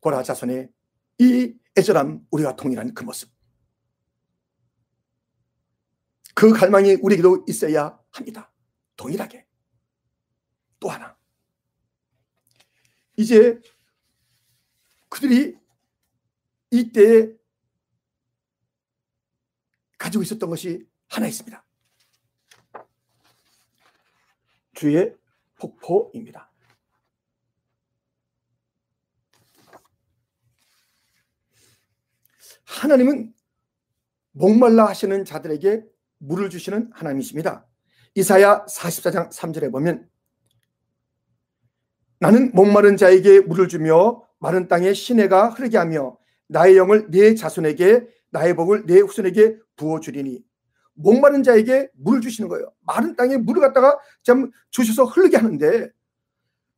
고라 0.00 0.22
자손의 0.22 0.70
이 1.18 1.54
애절함 1.76 2.26
우리가 2.30 2.56
동일한 2.56 2.94
그 2.94 3.04
모습. 3.04 3.30
그 6.34 6.52
갈망이 6.52 6.94
우리에게도 7.02 7.44
있어야 7.48 7.98
합니다. 8.10 8.50
동일하게. 8.96 9.49
또 10.80 10.88
하나. 10.88 11.16
이제 13.16 13.60
그들이 15.08 15.56
이때 16.70 17.32
가지고 19.98 20.22
있었던 20.22 20.48
것이 20.48 20.88
하나 21.08 21.26
있습니다. 21.26 21.64
주의 24.74 25.14
폭포입니다. 25.56 26.50
하나님은 32.64 33.34
목말라 34.32 34.86
하시는 34.88 35.24
자들에게 35.24 35.84
물을 36.18 36.48
주시는 36.48 36.90
하나님이십니다. 36.94 37.66
이사야 38.14 38.64
44장 38.64 39.30
3절에 39.30 39.70
보면 39.70 40.09
나는 42.20 42.52
목마른 42.52 42.98
자에게 42.98 43.40
물을 43.40 43.66
주며 43.66 44.22
마른 44.38 44.68
땅에 44.68 44.92
시내가 44.92 45.48
흐르게 45.48 45.78
하며 45.78 46.18
나의 46.48 46.76
영을 46.76 47.10
내 47.10 47.34
자손에게 47.34 48.06
나의 48.30 48.54
복을 48.54 48.84
내 48.86 49.00
후손에게 49.00 49.58
부어 49.76 50.00
주리니 50.00 50.44
목마른 50.92 51.42
자에게 51.42 51.88
물을 51.94 52.20
주시는 52.20 52.48
거예요. 52.48 52.70
마른 52.80 53.16
땅에 53.16 53.38
물을 53.38 53.62
갖다가 53.62 53.98
참 54.22 54.50
주셔서 54.70 55.04
흐르게 55.04 55.38
하는데 55.38 55.90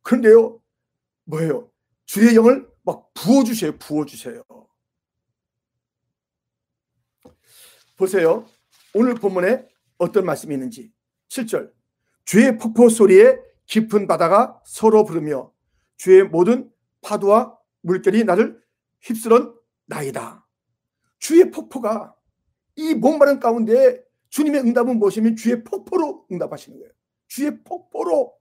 그런데요 0.01 0.61
뭐예요? 1.25 1.69
주의 2.05 2.35
영을 2.35 2.67
막 2.83 3.13
부어 3.13 3.43
주세요. 3.43 3.77
부어 3.77 4.05
주세요. 4.05 4.43
보세요. 7.97 8.45
오늘 8.93 9.15
본문에 9.15 9.67
어떤 9.97 10.25
말씀이 10.25 10.53
있는지 10.53 10.91
7절 11.29 11.71
주의 12.23 12.57
폭포 12.57 12.87
소리에 12.87 13.37
깊은 13.65 14.07
바다가 14.07 14.61
서로 14.65 15.03
부르며 15.03 15.51
주의 15.97 16.23
모든 16.23 16.71
파도와 17.01 17.57
물결이 17.81 18.23
나를 18.23 18.61
휩쓸은 19.01 19.53
나이다. 19.85 20.45
주의 21.19 21.49
폭포가 21.49 22.15
이 22.75 22.93
목마른 22.93 23.39
가운데 23.39 24.03
주님의 24.29 24.61
응답은 24.61 24.97
무엇이면 24.97 25.35
주의 25.35 25.63
폭포로 25.63 26.27
응답하시는 26.31 26.77
거예요. 26.79 26.91
주의 27.27 27.63
폭포로 27.63 28.33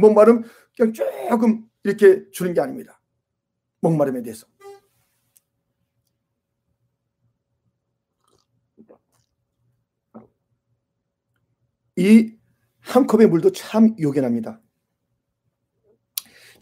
목마름 0.00 0.42
그냥 0.76 0.92
조금 0.92 1.68
이렇게 1.82 2.30
주는 2.30 2.54
게 2.54 2.60
아닙니다. 2.60 3.00
목마름에 3.80 4.22
대해서. 4.22 4.46
이 11.96 12.34
한 12.92 13.06
컵의 13.06 13.28
물도 13.28 13.52
참 13.52 13.96
요긴합니다. 13.98 14.60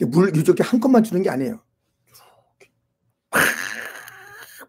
물 0.07 0.35
이렇게 0.37 0.63
한 0.63 0.79
컵만 0.79 1.03
주는 1.03 1.23
게 1.23 1.29
아니에요. 1.29 1.61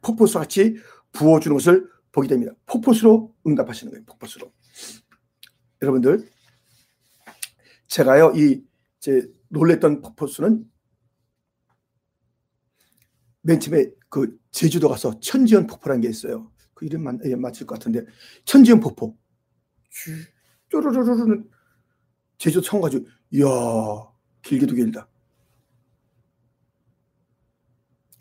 폭포수 0.02 0.40
같이 0.40 0.76
부어주는 1.12 1.56
것을 1.56 1.88
보게 2.12 2.28
됩니다. 2.28 2.54
폭포수로 2.66 3.36
응답하시는 3.46 3.92
거예요. 3.92 4.06
폭포수로. 4.06 4.52
여러분들, 5.84 6.28
제가요, 7.86 8.34
이, 8.36 8.64
제, 9.00 9.28
놀랬던 9.50 10.02
폭포수는 10.02 10.66
맨 13.42 13.60
처음에 13.60 13.92
그 14.10 14.36
제주도 14.50 14.90
가서 14.90 15.20
천지연 15.20 15.68
폭포라는 15.68 16.02
게 16.02 16.10
있어요. 16.10 16.52
그 16.74 16.86
이름 16.86 17.04
맞, 17.04 17.18
예, 17.26 17.36
맞을 17.36 17.68
것 17.68 17.76
같은데, 17.76 18.04
천지연 18.46 18.80
폭포. 18.80 19.16
쪼르르르르 20.72 21.44
제주도 22.38 22.62
처음 22.66 22.82
가지고, 22.82 23.06
이야, 23.32 23.46
길기도 24.42 24.74
길다. 24.74 25.08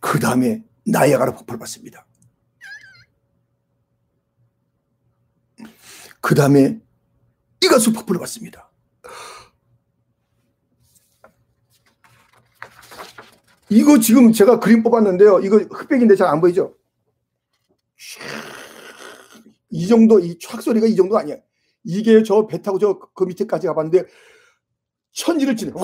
그 0.00 0.18
다음에 0.18 0.64
나야가라 0.86 1.32
폭포를 1.32 1.58
봤습니다. 1.60 2.06
그 6.20 6.34
다음에 6.34 6.80
이가수 7.62 7.92
폭포를 7.92 8.18
봤습니다. 8.20 8.70
이거 13.70 14.00
지금 14.00 14.32
제가 14.32 14.58
그림 14.58 14.82
뽑았는데요. 14.82 15.40
이거 15.40 15.58
흑백인데 15.58 16.16
잘 16.16 16.28
안 16.28 16.40
보이죠? 16.40 16.76
이 19.70 19.86
정도, 19.86 20.18
이 20.18 20.36
촥 20.38 20.60
소리가 20.60 20.86
이 20.86 20.96
정도 20.96 21.16
아니야. 21.16 21.36
이게 21.84 22.22
저 22.22 22.46
배 22.46 22.60
타고 22.62 22.78
저 22.78 22.98
그 23.14 23.24
밑에까지 23.24 23.66
가봤는데 23.68 24.04
천지를 25.12 25.56
찌는 25.56 25.74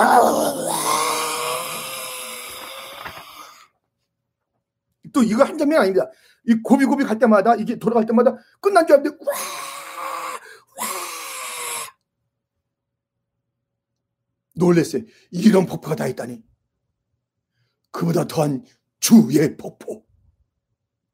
또 5.12 5.22
이거 5.22 5.44
한 5.44 5.56
장면 5.56 5.80
아닙니다. 5.80 6.11
이 6.46 6.54
고비고비 6.62 7.04
갈 7.04 7.18
때마다 7.18 7.54
이게 7.56 7.76
돌아갈 7.78 8.06
때마다 8.06 8.37
끝난 8.61 8.87
줄 8.87 8.96
알았는데. 8.96 9.18
놀랬어요. 14.54 15.02
이런 15.30 15.66
폭포가 15.66 15.96
다 15.96 16.06
있다니. 16.06 16.42
그보다 17.90 18.26
더한 18.26 18.64
주의 19.00 19.56
폭포. 19.56 20.04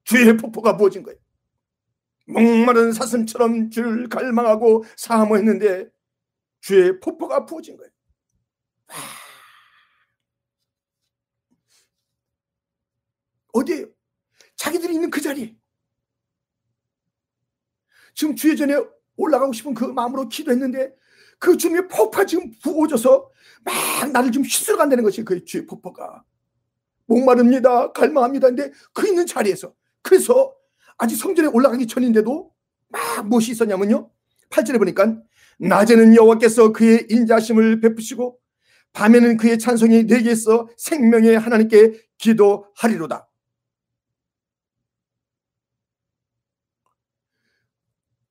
주의 0.05 0.37
폭포가 0.37 0.77
부어진 0.77 1.03
거예요. 1.03 1.18
목마른 2.27 2.93
사슴처럼 2.93 3.71
줄 3.71 4.09
갈망하고 4.09 4.85
사모했는데 4.97 5.89
주의 6.61 7.01
폭포가 7.01 7.45
부어진 7.47 7.77
거예요. 7.77 7.91
와. 8.89 8.97
어디에요? 13.53 13.87
자기들이 14.57 14.95
있는 14.95 15.11
그 15.11 15.21
자리에. 15.21 15.57
지금 18.15 18.37
주의 18.37 18.57
전에 18.57 18.75
올라가고 19.17 19.53
싶은 19.53 19.75
그 19.75 19.85
마음으로 19.85 20.29
기도했는데 20.29 20.95
그 21.39 21.57
주님의 21.57 21.89
폭파 21.89 22.25
지금 22.25 22.51
부어져서 22.63 23.31
막 23.65 24.13
나를 24.13 24.31
좀 24.31 24.43
휘쓸어 24.43 24.77
간다는 24.77 25.03
것이 25.05 25.25
그 25.25 25.45
주의 25.45 25.67
폭포가. 25.67 26.25
목마릅니다. 27.07 27.93
갈망합니다. 27.93 28.49
근데 28.49 28.71
그 28.93 29.09
있는 29.09 29.27
자리에서. 29.27 29.75
그래서 30.03 30.55
아직 30.98 31.16
성전에 31.16 31.48
올라가기 31.48 31.87
전인데도 31.87 32.50
막 32.88 33.28
무엇이 33.28 33.52
있었냐면요. 33.52 34.11
8절에 34.50 34.78
보니까 34.78 35.16
낮에는 35.59 36.14
여호와께서 36.16 36.72
그의 36.72 37.07
인자심을 37.11 37.81
베푸시고 37.81 38.38
밤에는 38.92 39.37
그의 39.38 39.59
찬송이 39.59 40.07
내게 40.07 40.33
있어 40.33 40.68
생명의 40.76 41.38
하나님께 41.38 41.92
기도하리로다. 42.18 43.28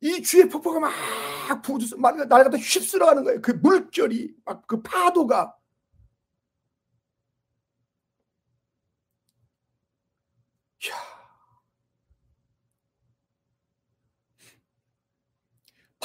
이 0.01 0.21
주의 0.23 0.49
폭포가 0.49 0.79
막 0.79 1.61
부어져서 1.61 1.95
날 1.97 2.27
갖다 2.27 2.57
휩쓸어 2.57 3.05
가는 3.05 3.23
거예요. 3.23 3.41
그 3.41 3.51
물결이, 3.51 4.33
막 4.45 4.65
그 4.67 4.81
파도가. 4.81 5.53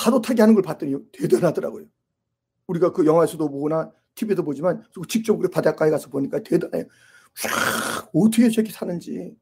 파도 0.07 0.21
타기 0.21 0.41
하는 0.41 0.55
걸 0.55 0.63
봤더니 0.63 0.95
대단하더라고요. 1.13 1.85
우리가 2.69 2.93
그 2.93 3.05
영화에서도 3.05 3.51
보거나 3.51 3.91
TV도 4.15 4.45
보지만 4.45 4.85
직접 5.09 5.37
우리 5.37 5.51
바닷가에 5.51 5.91
가서 5.91 6.09
보니까 6.11 6.41
대단해요. 6.45 6.85
쫙 7.35 8.09
어떻게 8.15 8.49
저렇게 8.49 8.73
사는지. 8.73 9.37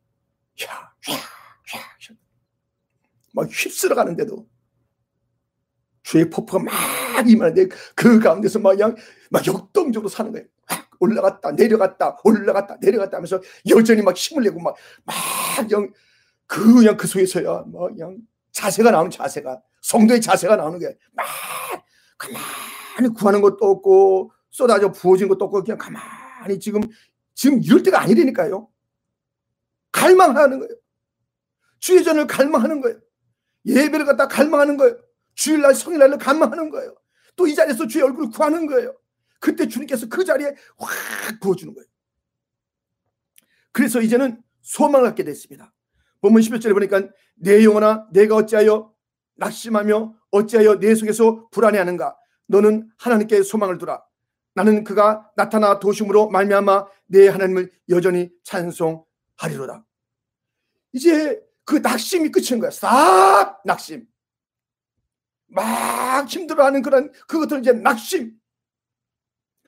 야, 0.64 0.66
야, 0.72 1.14
야. 1.14 2.16
막 3.34 3.46
휩쓸어 3.50 3.94
가는데도 3.94 4.48
주의 6.02 6.30
폭포가 6.30 6.64
막 6.64 7.28
임하는데 7.28 7.68
그 7.94 8.18
가운데서 8.18 8.58
막 8.60 8.70
그냥 8.70 8.96
막 9.30 9.46
역동적으로 9.46 10.08
사는 10.08 10.32
거예요. 10.32 10.46
올라갔다 10.98 11.52
내려갔다 11.52 12.16
올라갔다 12.24 12.78
내려갔다 12.80 13.18
하면서 13.18 13.38
여전히 13.68 14.00
막 14.00 14.16
힘을 14.16 14.44
내고 14.44 14.60
막 14.60 14.76
막 15.04 15.14
그냥 15.68 15.92
그 16.46 16.74
그냥 16.74 16.96
그 16.96 17.06
속에서야 17.06 17.64
막 17.66 17.88
그냥 17.88 18.16
자세가 18.52 18.90
나오는 18.92 19.10
자세가 19.10 19.60
성도의 19.84 20.20
자세가 20.20 20.56
나오는 20.56 20.78
게 20.78 20.96
막 21.12 21.26
가만히 22.18 23.12
구하는 23.14 23.40
것도 23.42 23.58
없고 23.66 24.32
쏟아져 24.50 24.90
부어진 24.92 25.28
것도 25.28 25.44
없고 25.44 25.62
그냥 25.64 25.78
가만히 25.78 26.58
지금 26.58 26.80
지금 27.34 27.60
이럴 27.62 27.82
때가 27.82 28.00
아니라니까요. 28.00 28.68
갈망하는 29.92 30.60
거예요. 30.60 30.74
주의 31.80 32.02
전을 32.02 32.26
갈망하는 32.26 32.80
거예요. 32.80 33.00
예배를 33.66 34.06
갖다 34.06 34.28
갈망하는 34.28 34.76
거예요. 34.76 34.96
주일날 35.34 35.74
성일날을 35.74 36.18
갈망하는 36.18 36.70
거예요. 36.70 36.94
또 37.36 37.46
이 37.48 37.54
자리에서 37.54 37.86
주의 37.88 38.04
얼굴을 38.04 38.30
구하는 38.30 38.66
거예요. 38.66 38.94
그때 39.40 39.66
주님께서 39.66 40.08
그 40.08 40.24
자리에 40.24 40.54
확 40.78 41.40
부어주는 41.40 41.74
거예요. 41.74 41.86
그래서 43.72 44.00
이제는 44.00 44.40
소망을 44.62 45.08
갖게 45.08 45.24
됐습니다. 45.24 45.74
본문 46.20 46.40
11절에 46.42 46.72
보니까 46.72 47.08
내 47.34 47.64
영혼아 47.64 48.06
내가 48.12 48.36
어찌하여 48.36 48.93
낙심하며 49.36 50.14
어찌하여 50.30 50.78
내 50.78 50.94
속에서 50.94 51.48
불안해하는가 51.50 52.16
너는 52.46 52.88
하나님께 52.98 53.42
소망을 53.42 53.78
두라 53.78 54.02
나는 54.54 54.84
그가 54.84 55.30
나타나 55.36 55.78
도심으로 55.78 56.30
말미암아 56.30 56.86
내 57.06 57.28
하나님을 57.28 57.70
여전히 57.88 58.30
찬송하리로다 58.44 59.84
이제 60.92 61.42
그 61.64 61.76
낙심이 61.76 62.30
끝인 62.30 62.60
거야. 62.60 62.70
싹 62.70 63.60
낙심. 63.64 64.06
막 65.46 66.26
힘들어하는 66.26 66.82
그런 66.82 67.12
그것들 67.26 67.60
이제 67.60 67.72
낙심. 67.72 68.32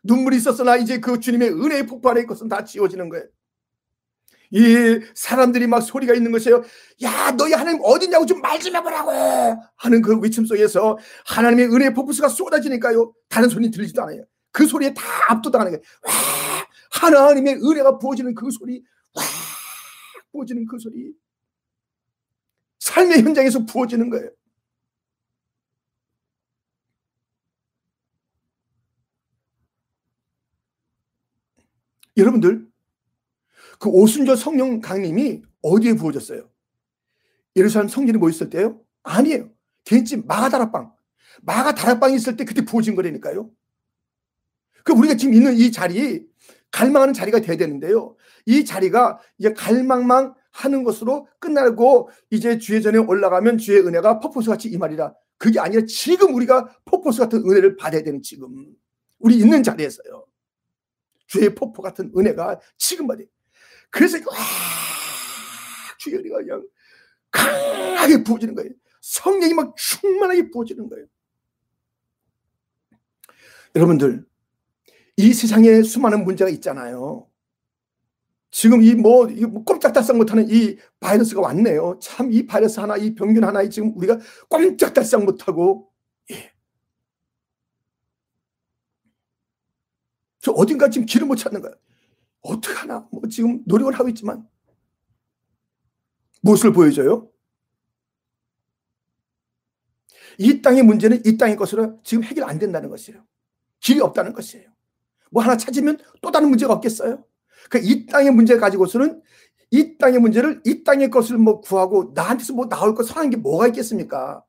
눈물이 0.05 0.37
있었으나 0.37 0.77
이제 0.77 1.01
그 1.01 1.19
주님의 1.19 1.51
은혜의 1.51 1.87
폭발의 1.87 2.27
것은 2.27 2.49
다 2.49 2.65
지워지는 2.65 3.09
거예요. 3.09 3.27
이 4.51 5.01
사람들이 5.15 5.67
막 5.67 5.81
소리가 5.81 6.15
있는 6.15 6.33
것이에요. 6.33 6.63
야, 7.03 7.31
너희 7.33 7.53
하나님 7.53 7.81
어디냐고 7.83 8.27
좀 8.27 8.41
말 8.41 8.59
좀 8.61 8.75
해보라고 8.77 9.11
하는 9.77 10.03
그 10.03 10.19
외침 10.21 10.47
속에서 10.47 10.99
하나님의 11.27 11.67
은혜의 11.67 11.95
폭포수가 11.95 12.29
쏟아지니까요. 12.29 13.13
다른 13.29 13.49
소리 13.49 13.71
들리지도 13.71 14.03
않아요. 14.03 14.25
그 14.53 14.67
소리에 14.67 14.95
다 14.95 15.03
압도당하는 15.29 15.73
거예요. 15.73 15.83
와, 16.05 16.13
하나님의 16.91 17.57
은혜가 17.57 17.99
부어지는 17.99 18.35
그 18.35 18.51
소리, 18.51 18.83
와, 19.15 19.23
부어지는 20.33 20.67
그 20.67 20.79
소리. 20.79 21.13
삶의 22.81 23.23
현장에서 23.23 23.65
부어지는 23.67 24.11
거예요. 24.11 24.31
여러분들 32.17 32.67
그 33.79 33.89
오순절 33.89 34.37
성령 34.37 34.81
강림이 34.81 35.43
어디에 35.63 35.95
부어졌어요? 35.95 36.49
예루살렘 37.57 37.89
성전이 37.89 38.19
뭐 38.19 38.29
있을 38.29 38.51
때요? 38.51 38.81
아니에요. 39.03 39.51
개인집 39.85 40.27
마가다락방. 40.27 40.93
마가다락방이 41.43 42.17
있을 42.17 42.37
때 42.37 42.45
그때 42.45 42.65
부어진 42.65 42.95
거라니까요. 42.95 43.51
그 44.85 44.93
우리가 44.93 45.17
지금 45.17 45.35
있는 45.35 45.55
이 45.55 45.73
자리 45.73 46.27
갈망하는 46.71 47.15
자리가 47.15 47.41
돼야 47.41 47.57
되는데요. 47.57 48.17
이 48.45 48.65
자리가 48.65 49.19
이제 49.39 49.53
갈망만 49.53 50.35
하는 50.51 50.85
것으로 50.85 51.29
끝나고 51.39 52.09
이제 52.31 52.59
주의 52.59 52.81
전에 52.83 52.99
올라가면 52.99 53.59
주의 53.59 53.81
은혜가 53.81 54.21
퍼포스 54.21 54.49
같이 54.49 54.69
이 54.69 54.77
말이라. 54.77 55.15
그게 55.39 55.61
아니라 55.61 55.83
지금 55.87 56.35
우리가 56.35 56.69
퍼포스 56.85 57.21
같은 57.21 57.41
은혜를 57.41 57.77
받아야 57.77 58.03
되는 58.03 58.23
지금 58.23 58.75
우리 59.19 59.37
있는 59.37 59.63
자리에서요. 59.63 60.27
주의 61.27 61.55
폭포 61.55 61.83
같은 61.83 62.13
은혜가 62.17 62.61
지금 62.79 63.07
받아야 63.07 63.27
그래서 63.91 64.19
와 64.19 64.37
주의 65.99 66.17
은혜가 66.17 66.39
그냥 66.39 66.67
강하게 67.31 68.23
부어지는 68.23 68.55
거예요. 68.55 68.71
성령이 69.01 69.55
막 69.55 69.75
충만하게 69.77 70.51
부어지는 70.51 70.89
거예요. 70.89 71.07
여러분들 73.75 74.25
이 75.19 75.33
세상에 75.33 75.83
수많은 75.83 76.25
문제가 76.25 76.51
있잖아요. 76.51 77.29
지금 78.51 78.83
이 78.83 78.95
뭐, 78.95 79.27
뭐 79.27 79.65
꼼짝달싹 79.65 80.17
못하는 80.17 80.49
이 80.49 80.79
바이러스가 81.01 81.41
왔네요. 81.43 81.99
참 82.01 82.31
이 82.33 82.47
바이러스 82.47 82.81
하나, 82.81 82.97
이 82.97 83.15
병균 83.15 83.45
하나에 83.45 83.69
지금 83.69 83.95
우리가 83.97 84.19
꼼짝달싹 84.49 85.25
못하고, 85.25 85.91
예. 86.31 86.53
저 90.41 90.53
어딘가 90.53 90.89
지금 90.89 91.05
길을 91.07 91.27
못 91.27 91.37
찾는 91.37 91.61
거야. 91.61 91.75
어떡하나. 92.47 93.09
뭐 93.11 93.23
지금 93.29 93.63
노력을 93.67 93.93
하고 93.93 94.09
있지만. 94.09 94.47
무엇을 96.43 96.73
보여줘요? 96.73 97.29
이 100.39 100.61
땅의 100.63 100.83
문제는 100.83 101.23
이 101.25 101.37
땅의 101.37 101.57
것으로 101.57 102.01
지금 102.05 102.23
해결 102.23 102.49
안 102.49 102.59
된다는 102.59 102.89
것이에요. 102.89 103.25
길이 103.81 104.01
없다는 104.01 104.33
것이에요. 104.33 104.69
뭐 105.31 105.43
하나 105.43 105.57
찾으면 105.57 105.99
또 106.21 106.31
다른 106.31 106.49
문제가 106.49 106.73
없겠어요? 106.75 107.25
그러니까 107.69 107.93
이 107.93 108.07
땅의 108.07 108.31
문제 108.33 108.57
가지고서는 108.57 109.23
이 109.71 109.99
땅의 109.99 110.21
문제를 110.21 110.63
이 110.65 110.85
땅의 110.85 111.11
것을 111.11 111.39
뭐 111.39 111.61
구하고 111.61 112.13
나한테서 112.15 112.53
뭐 112.53 112.69
나올 112.69 112.95
것 112.95 113.05
선한 113.05 113.31
게 113.31 113.37
뭐가 113.37 113.67
있겠습니까? 113.69 114.45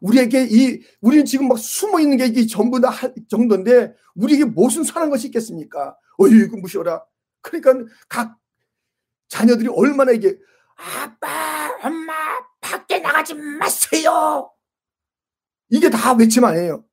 우리에게 0.00 0.46
이 0.50 0.80
우리는 1.00 1.24
지금 1.24 1.48
막 1.48 1.58
숨어 1.58 2.00
있는 2.00 2.16
게 2.18 2.26
이게 2.26 2.46
전부 2.46 2.80
다 2.80 2.92
정도인데 3.28 3.94
우리에게 4.14 4.44
무슨 4.44 4.84
선한 4.84 5.10
것이 5.10 5.28
있겠습니까? 5.28 5.96
어이구 6.18 6.58
무시어라. 6.58 7.04
그러니까 7.50 7.94
각 8.08 8.38
자녀들이 9.28 9.68
얼마나 9.68 10.12
이게 10.12 10.38
아빠, 10.76 11.76
엄마 11.82 12.14
밖에 12.60 12.98
나가지 12.98 13.34
마세요. 13.34 14.52
이게 15.70 15.90
다 15.90 16.12
외침 16.14 16.44
아니에요. 16.44 16.84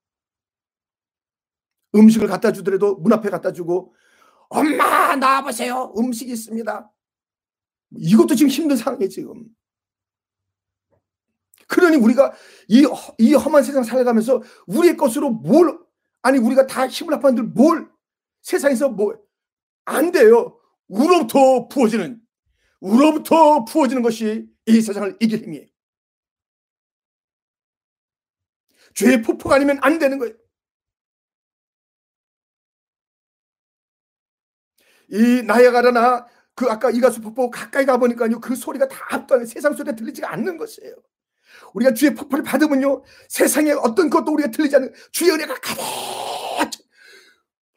음식을 1.96 2.28
갖다 2.28 2.52
주더라도 2.52 2.96
문 2.96 3.14
앞에 3.14 3.30
갖다 3.30 3.54
주고 3.54 3.94
엄마 4.50 5.16
나와 5.16 5.44
보세요. 5.44 5.94
음식이 5.98 6.32
있습니다. 6.32 6.92
이것도 7.98 8.36
지금 8.36 8.50
힘든 8.50 8.76
상황이에요 8.76 9.10
지금. 9.10 9.46
그러니 11.68 11.98
우리가 11.98 12.34
이, 12.68 12.86
이 13.18 13.34
험한 13.34 13.64
세상 13.64 13.84
살아가면서 13.84 14.42
우리의 14.68 14.98
것으로 14.98 15.30
뭘 15.30 15.80
아니 16.22 16.38
우리가 16.38 16.68
다 16.68 16.88
힘을 16.88 17.14
합한들 17.14 17.44
뭘 17.44 17.90
세상에서 18.42 18.90
뭐 18.90 19.16
안 19.86 20.12
돼요. 20.12 20.60
우로부터 20.88 21.68
부어지는 21.68 22.22
우로부터 22.80 23.66
부어지는 23.66 24.02
것이 24.02 24.48
이 24.66 24.82
세상을 24.82 25.18
이길 25.20 25.44
힘이에요. 25.44 25.68
죄의 28.96 29.22
폭포가 29.22 29.56
아니면 29.56 29.78
안 29.82 30.00
되는 30.00 30.18
거예요. 30.18 30.34
이 35.10 35.44
나야가라나 35.44 36.26
그 36.56 36.66
아까 36.68 36.90
이 36.90 37.00
가수 37.00 37.22
폭포 37.22 37.50
가까이 37.52 37.86
가보니까요 37.86 38.40
그 38.40 38.56
소리가 38.56 38.88
다 38.88 39.06
압도하는 39.12 39.46
세상 39.46 39.74
소리가 39.74 39.96
들리지가 39.96 40.32
않는 40.32 40.58
것이에요. 40.58 40.96
우리가 41.74 41.94
주의 41.94 42.14
폭포를 42.16 42.44
받으면요 42.44 43.04
세상에 43.28 43.72
어떤 43.72 44.10
것도 44.10 44.32
우리가 44.34 44.50
들리지 44.52 44.76
않는 44.78 44.94
주의 45.12 45.32
은혜가 45.32 45.56
가득 45.56 45.82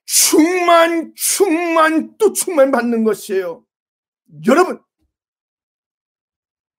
충만 0.09 1.13
충만 1.15 2.17
또 2.17 2.33
충만 2.33 2.71
받는 2.71 3.05
것이에요. 3.05 3.63
여러분 4.47 4.81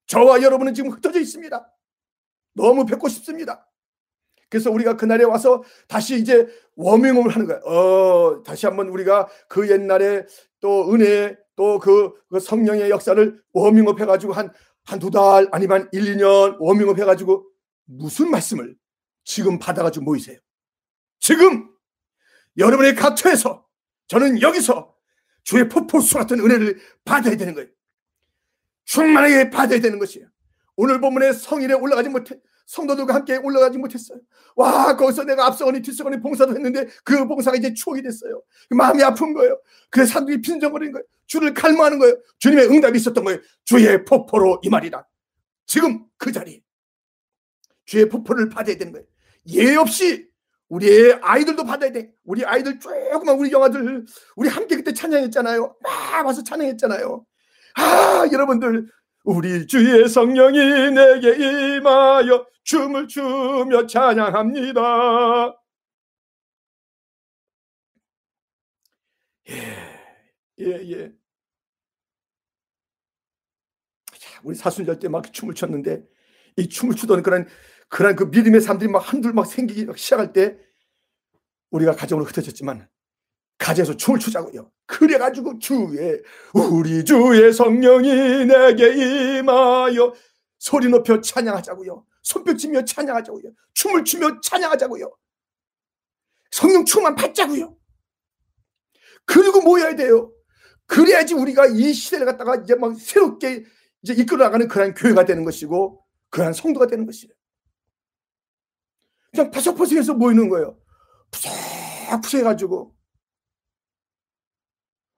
저와 0.07 0.41
여러분은 0.41 0.73
지금 0.73 0.89
흩어져 0.89 1.19
있습니다. 1.19 1.71
너무 2.55 2.87
뵙고 2.87 3.07
싶습니다. 3.07 3.69
그래서 4.49 4.71
우리가 4.71 4.97
그날에 4.97 5.25
와서 5.25 5.61
다시 5.87 6.19
이제 6.19 6.47
워밍업을 6.75 7.29
하는 7.29 7.45
거야. 7.45 7.59
어, 7.59 8.41
다시 8.41 8.65
한번 8.65 8.89
우리가 8.89 9.27
그 9.47 9.69
옛날에 9.69 10.25
또 10.59 10.91
은혜 10.91 11.37
또그 11.55 12.13
그 12.29 12.39
성령의 12.39 12.89
역사를 12.89 13.43
워밍업 13.53 13.99
해가지고 14.01 14.33
한, 14.33 14.51
한 14.85 14.99
두 14.99 15.11
달 15.11 15.47
아니면 15.51 15.87
1, 15.91 16.17
2년 16.17 16.57
워밍업 16.59 16.97
해가지고 16.97 17.45
무슨 17.85 18.31
말씀을 18.31 18.75
지금 19.23 19.59
받아가지고 19.59 20.03
모이세요. 20.05 20.39
지금 21.19 21.69
여러분의 22.59 22.95
각처에서 22.95 23.65
저는 24.07 24.41
여기서 24.41 24.93
주의 25.43 25.67
폭포수 25.67 26.15
같은 26.15 26.39
은혜를 26.39 26.79
받아야 27.05 27.35
되는 27.35 27.55
거예요. 27.55 27.69
충만하게 28.85 29.49
받아야 29.49 29.79
되는 29.79 29.97
것이에요. 29.97 30.27
오늘 30.75 30.99
본문에 30.99 31.33
성일에 31.33 31.73
올라가지 31.73 32.09
못해 32.09 32.35
성도들과 32.65 33.15
함께 33.15 33.37
올라가지 33.37 33.79
못했어요. 33.79 34.19
와, 34.55 34.95
거기서 34.95 35.23
내가 35.23 35.47
앞서거니 35.47 35.81
뒤서거니 35.81 36.19
봉사도 36.19 36.53
했는데 36.53 36.87
그 37.03 37.27
봉사가 37.27 37.57
이제 37.57 37.73
추억이 37.73 38.03
됐어요. 38.03 38.43
마음이 38.69 39.01
아픈 39.01 39.33
거예요. 39.33 39.59
그래서 39.89 40.13
사람들이 40.13 40.41
빈정거리는 40.41 40.93
거예요. 40.93 41.03
주를 41.25 41.53
갈망하는 41.53 41.97
거예요. 41.97 42.15
주님의 42.37 42.67
응답이 42.67 42.97
있었던 42.97 43.23
거예요. 43.23 43.39
주의 43.65 44.05
폭포로 44.05 44.61
이 44.63 44.69
말이다. 44.69 45.07
지금 45.65 46.05
그 46.17 46.31
자리에 46.31 46.61
주의 47.85 48.07
폭포를 48.07 48.49
받아야 48.49 48.77
되는 48.77 48.93
거예요. 48.93 49.07
예 49.47 49.75
없이 49.75 50.28
우리의 50.69 51.19
아이들도 51.21 51.63
받아야 51.65 51.91
돼. 51.91 52.11
우리 52.23 52.45
아이들 52.45 52.79
조그만 52.79 53.37
우리 53.37 53.51
영화들 53.51 54.05
우리 54.35 54.49
함께 54.49 54.75
그때 54.75 54.93
찬양했잖아요. 54.93 55.75
막 55.81 56.25
와서 56.25 56.43
찬양했잖아요. 56.43 57.25
아, 57.75 58.27
여러분들 58.31 58.87
우리 59.23 59.65
주의 59.67 60.07
성령이 60.07 60.91
내게 60.91 61.77
임하여 61.77 62.45
춤을 62.63 63.07
추며 63.07 63.87
찬양합니다. 63.87 65.55
예, 69.49 69.55
예, 70.59 70.65
예. 70.91 71.11
우리 74.43 74.55
사순절 74.55 74.99
때 74.99 75.07
막 75.09 75.31
춤을 75.33 75.53
췄는데 75.55 76.03
이 76.57 76.69
춤을 76.69 76.95
추던 76.95 77.23
그런 77.23 77.47
그런 77.89 78.15
그 78.15 78.25
믿음의 78.25 78.61
사람들이 78.61 78.89
막 78.89 78.99
한둘 78.99 79.33
막 79.33 79.45
생기기 79.45 79.87
시작할 79.95 80.31
때 80.31 80.57
우리가 81.71 81.95
가정으로 81.95 82.25
흩어졌지만 82.25 82.87
가지에서 83.57 83.97
춤을 83.97 84.19
추자고요. 84.19 84.71
그래가지고 84.85 85.59
주의 85.59 86.21
우리 86.53 87.03
주의 87.03 87.53
성령이 87.53 88.45
내게 88.45 89.39
임하여 89.39 90.13
소리 90.57 90.87
높여 90.87 91.19
찬양하자고요. 91.19 92.05
손뼉치며 92.21 92.85
찬양하자고요. 92.85 93.51
춤을 93.73 94.03
추며 94.05 94.39
찬양하자고요. 94.41 95.11
성령 96.51 96.85
춤만 96.85 97.15
받자고요. 97.15 97.75
그리고 99.25 99.61
모여야 99.61 99.95
돼요. 99.95 100.31
그래야지 100.85 101.35
우리가 101.35 101.67
이 101.67 101.93
시대를 101.93 102.25
갖다가 102.25 102.55
이제 102.55 102.75
막 102.75 102.95
새롭게 102.97 103.63
이제 104.01 104.13
이끌어 104.13 104.45
나가는 104.45 104.67
그러한 104.67 104.95
교회가 104.95 105.25
되는 105.25 105.43
것이고 105.43 106.03
그러한 106.29 106.53
성도가 106.53 106.87
되는 106.87 107.05
것이에요. 107.05 107.33
그냥 109.31 109.51
퍼석퍼석해서 109.51 110.13
모이는 110.15 110.49
거예요. 110.49 110.77
푸석푸석 111.31 112.39
해가지고 112.39 112.95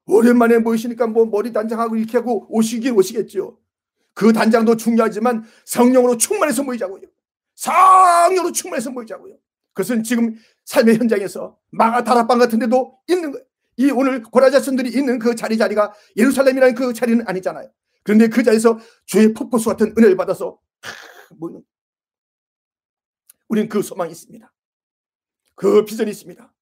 오랜만에 0.05 0.57
모이시니까 0.57 1.07
뭐 1.07 1.25
머리 1.25 1.53
단장하고 1.53 1.95
이렇게 1.95 2.17
하고 2.17 2.45
오시긴 2.49 2.93
오시겠죠. 2.95 3.57
그 4.13 4.33
단장도 4.33 4.75
중요하지만 4.75 5.45
성령으로 5.65 6.17
충만해서 6.17 6.63
모이자고요. 6.63 7.03
성령으로 7.55 8.51
충만해서 8.51 8.91
모이자고요. 8.91 9.37
그것은 9.73 10.03
지금 10.03 10.35
삶의 10.65 10.97
현장에서 10.97 11.57
마가 11.69 12.03
다락방 12.03 12.39
같은 12.39 12.59
데도 12.59 12.97
있는 13.07 13.31
거예요. 13.31 13.45
이 13.77 13.89
오늘 13.89 14.21
고라자손들이 14.21 14.89
있는 14.89 15.17
그 15.17 15.33
자리 15.35 15.57
자리가 15.57 15.93
예루살렘이라는 16.17 16.75
그 16.75 16.93
자리는 16.93 17.25
아니잖아요. 17.27 17.71
그런데 18.03 18.27
그 18.27 18.43
자리에서 18.43 18.79
주의 19.05 19.33
폭포수 19.33 19.69
같은 19.69 19.93
은혜를 19.97 20.17
받아서 20.17 20.59
모이는 21.37 21.61
우리는 23.51 23.67
그 23.67 23.81
소망이 23.81 24.11
있습니다. 24.13 24.53
그 25.55 25.83
비전이 25.83 26.09
있습니다. 26.09 26.53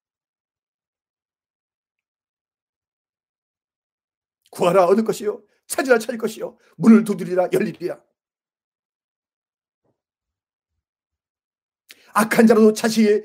구하라 4.49 4.85
얻을 4.85 5.03
것이요 5.03 5.43
찾으라 5.67 5.99
찾을 5.99 6.17
것이요 6.17 6.57
문을 6.77 7.03
두드리라 7.03 7.49
열리리라 7.53 8.03
악한 12.13 12.47
자라도 12.47 12.73
자식의 12.73 13.23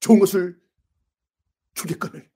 좋은 0.00 0.18
것을 0.18 0.60
주겠거늘 1.74 2.28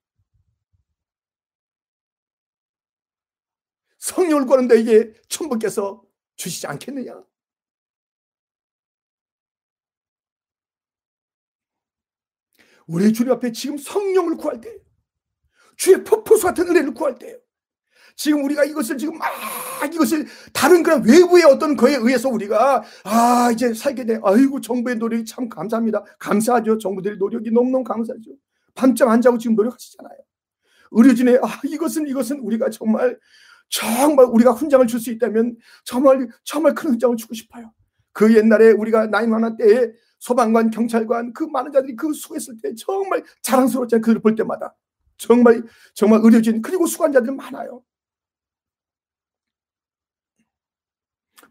성령을 3.99 4.47
구하는 4.47 4.69
데에게 4.69 5.21
천부께서 5.29 6.05
주시지 6.37 6.69
않겠느냐 6.69 7.30
우리 12.87 13.13
주님 13.13 13.33
앞에 13.33 13.53
지금 13.53 13.77
성령을 13.79 14.37
구할 14.37 14.61
때 14.61 14.77
주의 15.77 16.03
폭포수 16.05 16.45
같은 16.47 16.69
은혜를 16.69 16.93
구할 16.95 17.15
때요. 17.15 17.37
지금 18.17 18.45
우리가 18.45 18.65
이것을 18.65 18.99
지금 18.99 19.17
막 19.17 19.31
이것을 19.93 20.27
다른 20.53 20.83
그런 20.83 21.03
외부의 21.07 21.45
어떤 21.45 21.75
거에 21.77 21.95
의해서 21.95 22.29
우리가 22.29 22.83
아 23.05 23.51
이제 23.53 23.73
살게 23.73 24.05
돼. 24.05 24.21
아이고 24.23 24.61
정부의 24.61 24.97
노력이 24.97 25.25
참 25.25 25.49
감사합니다. 25.49 26.05
감사하죠. 26.19 26.77
정부들의 26.79 27.17
노력이 27.17 27.51
너무너무 27.51 27.83
감사하죠. 27.85 28.33
밤잠 28.75 29.09
안 29.09 29.23
자고 29.23 29.39
지금 29.39 29.57
노력하시잖아요. 29.57 30.19
의료진의 30.91 31.39
아 31.43 31.61
이것은 31.65 32.09
이것은 32.09 32.41
우리가 32.41 32.69
정말 32.71 33.19
정말 33.71 34.27
우리가 34.27 34.53
훈장을 34.53 34.87
줄 34.87 35.01
수 35.01 35.11
있다면 35.13 35.57
정말 35.85 36.29
정말 36.45 36.75
큰 36.75 36.91
훈장을 36.91 37.17
주고 37.17 37.33
싶어요. 37.33 37.73
그 38.13 38.37
옛날에 38.37 38.73
우리가 38.73 39.07
나이 39.07 39.27
많은 39.27 39.57
때에 39.57 39.93
소방관 40.21 40.71
경찰관 40.71 41.33
그 41.33 41.45
많은 41.45 41.73
자들이 41.73 41.97
그 41.97 42.13
수고했을 42.13 42.57
때 42.63 42.75
정말 42.77 43.25
자랑스러웠잖아요 43.43 44.01
그들을 44.03 44.23
볼 44.23 44.35
때마다 44.37 44.77
정말 45.17 45.65
정말 45.95 46.21
의료진 46.23 46.63
그리고 46.63 46.87
수관자들 46.87 47.35
많아요 47.35 47.83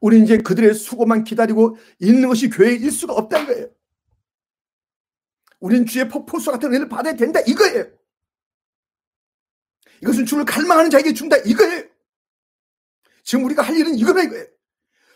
우리 0.01 0.21
이제 0.21 0.37
그들의 0.37 0.73
수고만 0.73 1.23
기다리고 1.23 1.77
있는 1.99 2.27
것이 2.27 2.49
교회일 2.49 2.89
수가 2.91 3.13
없다는 3.13 3.47
거예요. 3.47 3.69
우리는 5.59 5.85
주의 5.85 6.07
폭포수 6.07 6.51
같은 6.51 6.69
은혜를 6.69 6.87
받아야 6.87 7.13
된다 7.15 7.41
이거예요. 7.41 7.85
이것은 10.01 10.25
주를 10.25 10.45
갈망하는 10.45 10.89
자에게 10.89 11.13
준다 11.13 11.35
이거예요. 11.37 11.83
지금 13.23 13.43
우리가 13.45 13.61
할 13.61 13.75
일은 13.75 13.95
이거다 13.95 14.23
이거예요. 14.23 14.45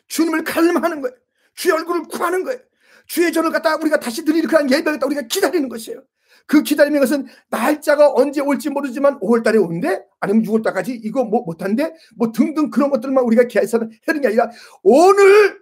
주님을 0.08 0.44
갈망하는 0.44 1.02
거예요. 1.02 1.16
주의 1.56 1.74
얼굴을 1.74 2.04
구하는 2.04 2.44
거예요. 2.44 2.60
주의 3.08 3.32
전을 3.32 3.52
갖다 3.52 3.76
우리가 3.76 4.00
다시 4.00 4.24
드리는 4.24 4.48
그런 4.48 4.70
예배를 4.70 4.94
갖다 4.94 5.06
우리가 5.06 5.24
기다리는 5.24 5.70
것이에요. 5.70 6.04
그 6.46 6.62
기다리는 6.62 7.00
것은 7.00 7.26
날짜가 7.50 8.14
언제 8.14 8.42
올지 8.42 8.70
모르지만 8.70 9.20
5월달에 9.20 9.64
오는데 9.64 10.04
아니면 10.20 10.44
6월달까지 10.44 11.00
이거 11.04 11.24
뭐 11.24 11.44
못한데 11.44 11.94
뭐 12.16 12.32
등등 12.32 12.70
그런 12.70 12.90
것들만 12.90 13.24
우리가 13.24 13.48
계산을 13.48 13.90
하는 14.06 14.22
게 14.22 14.28
아니라 14.28 14.50
오늘 14.82 15.62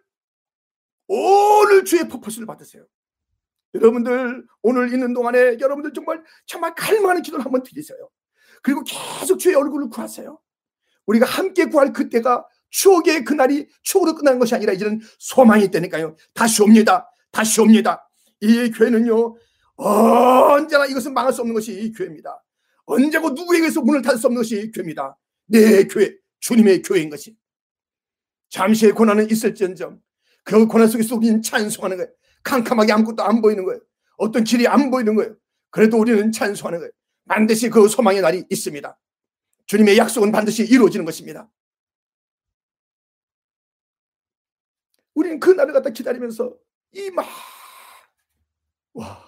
오늘 1.08 1.86
주의 1.86 2.08
퍼포스를 2.08 2.48
받으세요. 2.48 2.86
여러분들 3.74 4.46
오늘 4.62 4.92
있는 4.94 5.14
동안에 5.14 5.58
여러분들 5.60 5.94
정말 5.94 6.24
정말 6.46 6.74
갈망하는 6.76 7.22
기도를 7.22 7.46
한번 7.46 7.64
드리세요. 7.64 8.10
그리고 8.62 8.84
계속 8.84 9.38
주의 9.38 9.56
얼굴을 9.56 9.90
구하세요. 9.90 10.40
우리가 11.06 11.26
함께 11.26 11.66
구할 11.66 11.94
그때가 11.94 12.46
추억의 12.70 13.26
그날이 13.26 13.68
추억으로 13.82 14.16
끝나는 14.16 14.40
것이 14.40 14.56
아니라 14.56 14.74
이제는 14.74 15.02
소망이 15.20 15.66
있다니까요. 15.66 16.16
다시 16.34 16.62
옵니다. 16.64 17.10
다시 17.32 17.62
옵니다. 17.62 18.10
이 18.42 18.70
교회는요. 18.72 19.36
언제나 19.78 20.86
이것은 20.86 21.14
망할 21.14 21.34
수 21.34 21.42
없는 21.42 21.54
것이 21.54 21.74
이 21.74 21.92
교회입니다. 21.92 22.44
언제고 22.86 23.32
누구에게서 23.32 23.82
문을 23.82 24.02
닫을 24.02 24.20
수 24.20 24.28
없는 24.28 24.42
것이 24.42 24.60
이 24.60 24.72
교회입니다. 24.72 25.18
내 25.48 25.86
교회, 25.86 26.16
주님의 26.40 26.82
교회인 26.82 27.10
것이. 27.10 27.36
잠시의 28.50 28.92
고난은 28.92 29.30
있을지언정 29.30 30.02
그 30.44 30.68
고난 30.68 30.88
속에서 30.88 31.16
우리는 31.16 31.42
찬송하는 31.42 31.98
거예요. 31.98 32.12
캄캄하게 32.44 32.92
아무것도 32.92 33.24
안 33.24 33.42
보이는 33.42 33.64
거예요. 33.64 33.80
어떤 34.18 34.44
길이 34.44 34.68
안 34.68 34.92
보이는 34.92 35.16
거예요. 35.16 35.36
그래도 35.70 35.98
우리는 35.98 36.32
찬송하는 36.32 36.80
거예요. 36.80 36.92
반드시 37.28 37.70
그 37.70 37.88
소망의 37.88 38.22
날이 38.22 38.44
있습니다. 38.50 39.00
주님의 39.68 39.98
약속은 39.98 40.32
반드시 40.32 40.64
이루어지는 40.64 41.06
것입니다. 41.06 41.50
우리는 45.14 45.40
그 45.40 45.52
날을 45.52 45.74
갖다 45.74 45.92
기다리면서 45.92 46.54
이 46.94 47.10
막, 47.12 47.26
와, 48.94 49.24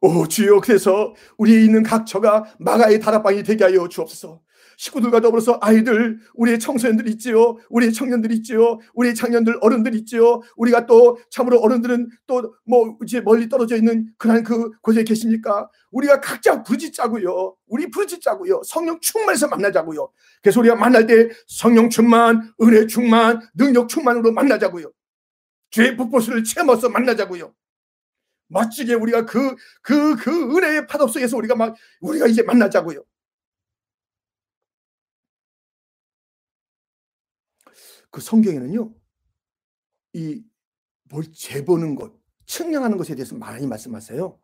오 0.00 0.26
주여 0.26 0.60
그래서 0.60 1.14
우리에 1.38 1.62
있는 1.64 1.82
각 1.84 2.06
처가 2.06 2.44
마가의 2.58 2.98
다락방이 3.00 3.42
되게 3.44 3.64
하여 3.64 3.88
주옵소서. 3.88 4.40
식구들과 4.76 5.20
더불어서 5.20 5.58
아이들, 5.60 6.18
우리의 6.34 6.58
청소년들 6.58 7.06
있지요. 7.10 7.56
우리의 7.68 7.92
청년들 7.92 8.32
있지요. 8.32 8.80
우리의 8.94 9.14
청년들 9.14 9.58
어른들 9.60 9.94
있지요. 9.96 10.40
우리가 10.56 10.86
또 10.86 11.18
참으로 11.30 11.60
어른들은 11.60 12.08
또 12.26 12.42
뭐 12.66 12.96
이제 13.04 13.20
멀리 13.20 13.48
떨어져 13.48 13.76
있는 13.76 14.06
그런 14.18 14.42
그 14.42 14.70
곳에 14.80 15.04
계십니까? 15.04 15.68
우리가 15.92 16.20
각자 16.20 16.62
부르짖자고요. 16.64 17.54
우리 17.68 17.90
부르짖자고요. 17.90 18.62
성령 18.64 18.98
충만해서 19.00 19.46
만나자고요. 19.48 20.10
그래서 20.42 20.58
우리가 20.60 20.74
만날 20.74 21.06
때 21.06 21.28
성령 21.46 21.88
충만, 21.90 22.52
은혜 22.60 22.86
충만, 22.88 23.40
능력 23.54 23.88
충만으로 23.88 24.32
만나자고요. 24.32 24.90
죄의 25.72 25.96
폭포수를 25.96 26.44
채워서 26.44 26.88
만나자고요. 26.88 27.52
멋지게 28.48 28.94
우리가 28.94 29.24
그, 29.24 29.56
그, 29.80 30.14
그 30.16 30.56
은혜의 30.56 30.86
파도 30.86 31.08
속에서 31.08 31.36
우리가 31.38 31.56
막, 31.56 31.74
우리가 32.00 32.26
이제 32.26 32.42
만나자고요. 32.42 33.02
그 38.10 38.20
성경에는요, 38.20 38.94
이, 40.12 40.44
뭘 41.04 41.24
재보는 41.32 41.94
것, 41.94 42.12
측량하는 42.44 42.98
것에 42.98 43.14
대해서 43.14 43.34
많이 43.34 43.66
말씀하세요. 43.66 44.38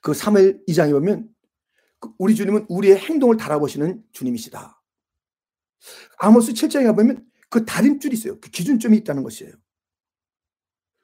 그 0.00 0.12
3일 0.12 0.66
2장에 0.66 0.92
보면, 0.92 1.28
그 2.00 2.10
우리 2.16 2.34
주님은 2.34 2.66
우리의 2.70 2.98
행동을 2.98 3.36
달아보시는 3.36 4.02
주님이시다. 4.12 4.82
아모스 6.16 6.54
7장에 6.54 6.96
보면 6.96 7.30
그 7.54 7.64
다림줄이 7.64 8.14
있어요. 8.14 8.40
그 8.40 8.50
기준점이 8.50 8.96
있다는 8.96 9.22
것이에요. 9.22 9.52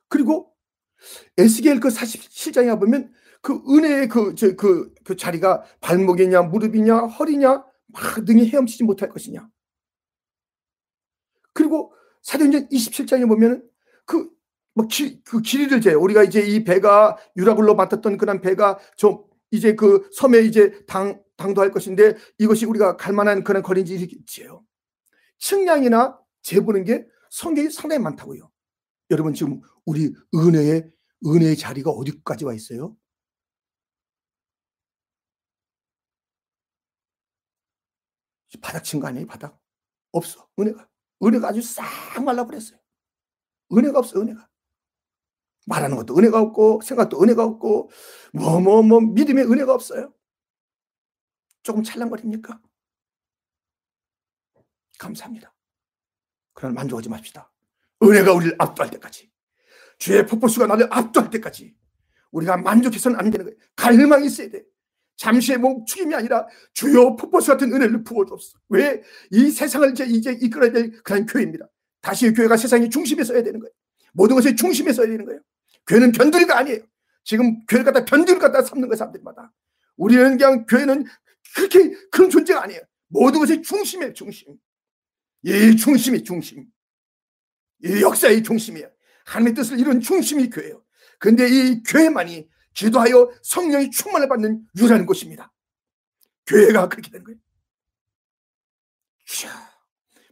그리고 0.09 0.53
에스겔 1.39 1.79
그 1.79 1.91
47장에 1.91 2.77
보면 2.77 3.13
그 3.41 3.63
은혜의 3.69 4.09
그, 4.09 4.35
저, 4.35 4.57
그, 4.57 4.93
그 5.05 5.15
자리가 5.15 5.63
발목이냐, 5.81 6.43
무릎이냐, 6.43 6.97
허리냐, 7.07 7.65
막 7.87 8.25
등이 8.27 8.49
헤엄치지 8.49 8.83
못할 8.83 9.11
것이냐. 9.11 9.49
그리고 11.53 11.93
사도행전 12.23 12.69
27장에 12.71 13.29
보면 13.29 13.65
그, 14.05 14.29
뭐, 14.75 14.89
기, 14.89 15.23
그 15.23 15.43
길이를 15.43 15.81
재요. 15.81 16.01
우리가 16.01 16.25
이제 16.25 16.41
이 16.41 16.65
배가 16.65 17.17
유라굴로 17.37 17.77
맡았던 17.77 18.19
그런 18.19 18.41
배가 18.41 18.81
좀 18.97 19.23
이제 19.53 19.77
그 19.77 20.11
섬에 20.15 20.41
이제 20.41 20.85
당, 20.89 21.23
당도할 21.37 21.71
것인데 21.71 22.17
이것이 22.39 22.67
우리가 22.67 22.97
갈 22.97 23.15
만한 23.15 23.45
그런 23.45 23.63
거리인지 23.63 24.25
재요. 24.27 24.65
측량이나 25.39 26.19
재보는 26.43 26.85
게 26.85 27.07
성경이 27.31 27.71
상당히 27.71 28.03
많다고요. 28.03 28.51
여러분 29.11 29.35
지금 29.35 29.61
우리 29.87 30.13
은혜의 30.35 30.91
은혜의 31.27 31.57
자리가 31.57 31.91
어디까지 31.91 32.45
와 32.45 32.55
있어요? 32.55 32.97
바닥 38.61 38.83
친 38.85 39.01
거 39.01 39.07
아니에요? 39.09 39.27
바닥 39.27 39.59
없어 40.13 40.49
은혜가 40.59 40.89
은혜가 41.23 41.49
아주 41.49 41.63
싹 41.63 41.85
말라버렸어요. 42.25 42.79
은혜가 43.73 43.99
없어 44.01 44.21
은혜가 44.21 44.49
말하는 45.67 45.97
것도 45.97 46.17
은혜가 46.17 46.41
없고 46.41 46.81
생각도 46.83 47.23
은혜가 47.23 47.45
없고 47.45 47.91
뭐 48.35 48.61
뭐뭐 48.61 48.83
뭐, 48.83 49.01
뭐, 49.01 49.13
믿음의 49.13 49.45
은혜가 49.45 49.73
없어요. 49.75 50.13
조금 51.63 51.83
찰랑거립니까? 51.83 52.61
감사합니다. 54.99 55.55
그러나 56.61 56.75
만족하지 56.75 57.09
맙시다. 57.09 57.51
은혜가 58.03 58.35
우리를 58.35 58.55
압도할 58.59 58.91
때까지 58.91 59.31
주의 59.97 60.27
폭포수가 60.27 60.67
나를 60.67 60.89
압도할 60.91 61.31
때까지 61.31 61.75
우리가 62.33 62.59
만족해서는 62.59 63.19
안 63.19 63.31
되는 63.31 63.47
거예요. 63.47 63.59
갈망이 63.77 64.27
있어야 64.27 64.51
돼. 64.51 64.63
잠시의 65.17 65.59
멈춤이 65.59 66.15
아니라 66.15 66.47
주요 66.75 67.17
폭포수 67.17 67.51
같은 67.51 67.73
은혜를 67.73 68.05
부어줬어. 68.05 68.59
왜? 68.69 69.03
이 69.31 69.51
세상을 69.51 69.91
이제, 69.91 70.05
이제 70.05 70.33
이끌어야 70.33 70.71
될 70.71 71.03
그런 71.03 71.25
교회입니다. 71.25 71.67
다시 72.03 72.31
교회가 72.33 72.57
세상의 72.59 72.91
중심에 72.91 73.25
서야 73.25 73.43
되는 73.43 73.59
거예요. 73.59 73.73
모든 74.13 74.37
것의 74.37 74.57
중심에 74.57 74.93
서야 74.93 75.07
되는 75.09 75.25
거예요. 75.25 75.41
교회는 75.87 76.13
변두리가 76.13 76.59
아니에요. 76.59 76.81
지금 77.25 77.59
교회를 77.67 77.91
갖다 77.91 78.05
변두리를 78.05 78.39
갖다 78.39 78.63
삼는 78.63 78.89
거예요, 78.89 78.97
사람들마다. 78.97 79.53
우리는 79.97 80.37
그냥 80.37 80.67
교회는 80.67 81.05
그렇게 81.55 81.91
그런 82.11 82.31
존재가 82.31 82.63
아니에요. 82.65 82.81
모든 83.09 83.41
것의 83.41 83.63
중심에 83.63 84.13
중심. 84.13 84.57
이 85.43 85.77
중심이 85.77 86.23
중심. 86.23 86.67
이 87.85 88.03
역사의 88.03 88.43
중심이에요. 88.43 88.91
하나님의 89.27 89.55
뜻을 89.55 89.79
이룬 89.79 90.01
중심이 90.01 90.49
교회예요. 90.51 90.83
근데 91.19 91.49
이 91.49 91.83
교회만이 91.83 92.49
기도하여 92.75 93.31
성령이 93.43 93.91
충만을 93.91 94.29
받는 94.29 94.67
유일한 94.79 95.07
곳입니다. 95.07 95.53
교회가 96.47 96.89
그렇게 96.89 97.11
된 97.11 97.25
거예요. 97.25 97.39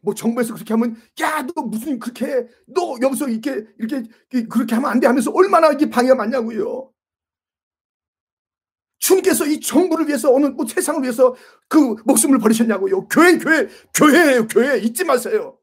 뭐 0.03 0.15
정부에서 0.15 0.55
그렇게 0.55 0.73
하면 0.75 0.97
야 1.21 1.43
너 1.43 1.63
무슨 1.63 1.99
그렇게 1.99 2.27
해? 2.27 2.47
너 2.67 2.97
여기서 3.01 3.29
이렇게 3.29 3.65
이렇게 3.79 4.09
그렇게 4.49 4.75
하면 4.75 4.91
안 4.91 5.01
돼 5.01 5.07
하면서 5.07 5.31
얼마나 5.33 5.71
이게 5.73 5.89
방해가 5.91 6.15
많냐고요. 6.15 6.93
주님께서 9.09 9.47
이 9.47 9.59
정부를 9.61 10.07
위해서 10.07 10.33
어느 10.33 10.47
뭐 10.47 10.67
세상을 10.67 11.03
위해서 11.03 11.35
그 11.69 11.97
목숨을 12.05 12.39
버리셨냐고요. 12.39 13.09
교회 13.09 13.39
교회 13.39 13.69
교회예요 13.95 14.47
교회 14.49 14.79
잊지 14.79 15.05
마세요. 15.05 15.59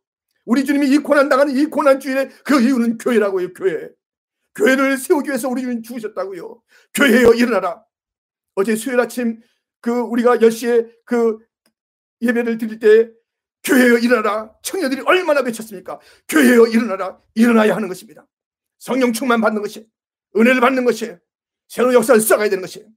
우리 0.45 0.65
주님이 0.65 0.89
이 0.89 0.97
고난 0.97 1.29
당하는 1.29 1.55
이 1.55 1.65
고난 1.65 1.99
주일에 1.99 2.29
그 2.43 2.59
이유는 2.61 2.97
교회라고요 2.97 3.53
교회. 3.53 3.89
교회를 4.55 4.97
세우기 4.97 5.29
위해서 5.29 5.49
우리 5.49 5.61
주님 5.61 5.83
죽으셨다고요. 5.83 6.61
교회여 6.93 7.33
일어나라. 7.33 7.83
어제 8.55 8.75
수요일 8.75 8.99
아침 8.99 9.41
그 9.81 9.91
우리가 9.91 10.37
10시에 10.37 10.89
그 11.05 11.37
예배를 12.21 12.57
드릴 12.57 12.79
때 12.79 13.11
교회여 13.63 13.97
일어나라. 13.99 14.53
청년들이 14.63 15.01
얼마나 15.05 15.41
외쳤습니까? 15.41 15.99
교회여 16.29 16.67
일어나라. 16.67 17.19
일어나야 17.35 17.75
하는 17.75 17.87
것입니다. 17.89 18.25
성령 18.79 19.11
충만 19.13 19.41
받는 19.41 19.61
것이 19.61 19.87
은혜를 20.35 20.61
받는 20.61 20.85
것이 20.85 21.15
새로운 21.67 21.93
역사를 21.93 22.19
써가야 22.19 22.49
되는 22.49 22.61
것이에요. 22.61 22.87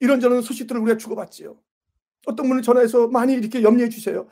이런저런 0.00 0.42
소식들을 0.42 0.80
우리가 0.82 0.98
주고받지요. 0.98 1.56
어떤 2.26 2.48
분은 2.48 2.62
전화해서 2.62 3.08
많이 3.08 3.34
이렇게 3.34 3.62
염려해 3.62 3.88
주세요. 3.88 4.28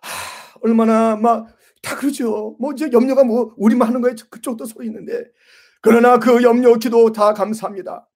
하, 0.00 0.58
얼마나 0.62 1.16
막 1.16 1.56
다 1.86 1.94
그러죠. 1.94 2.56
뭐 2.58 2.72
이제 2.72 2.90
염려가 2.92 3.22
뭐 3.22 3.54
우리만 3.56 3.86
하는 3.86 4.00
거에 4.00 4.14
그쪽도 4.28 4.64
소리 4.64 4.86
있는데 4.86 5.24
그러나 5.80 6.18
그 6.18 6.42
염려 6.42 6.74
기도 6.74 7.12
다 7.12 7.32
감사합니다. 7.32 8.08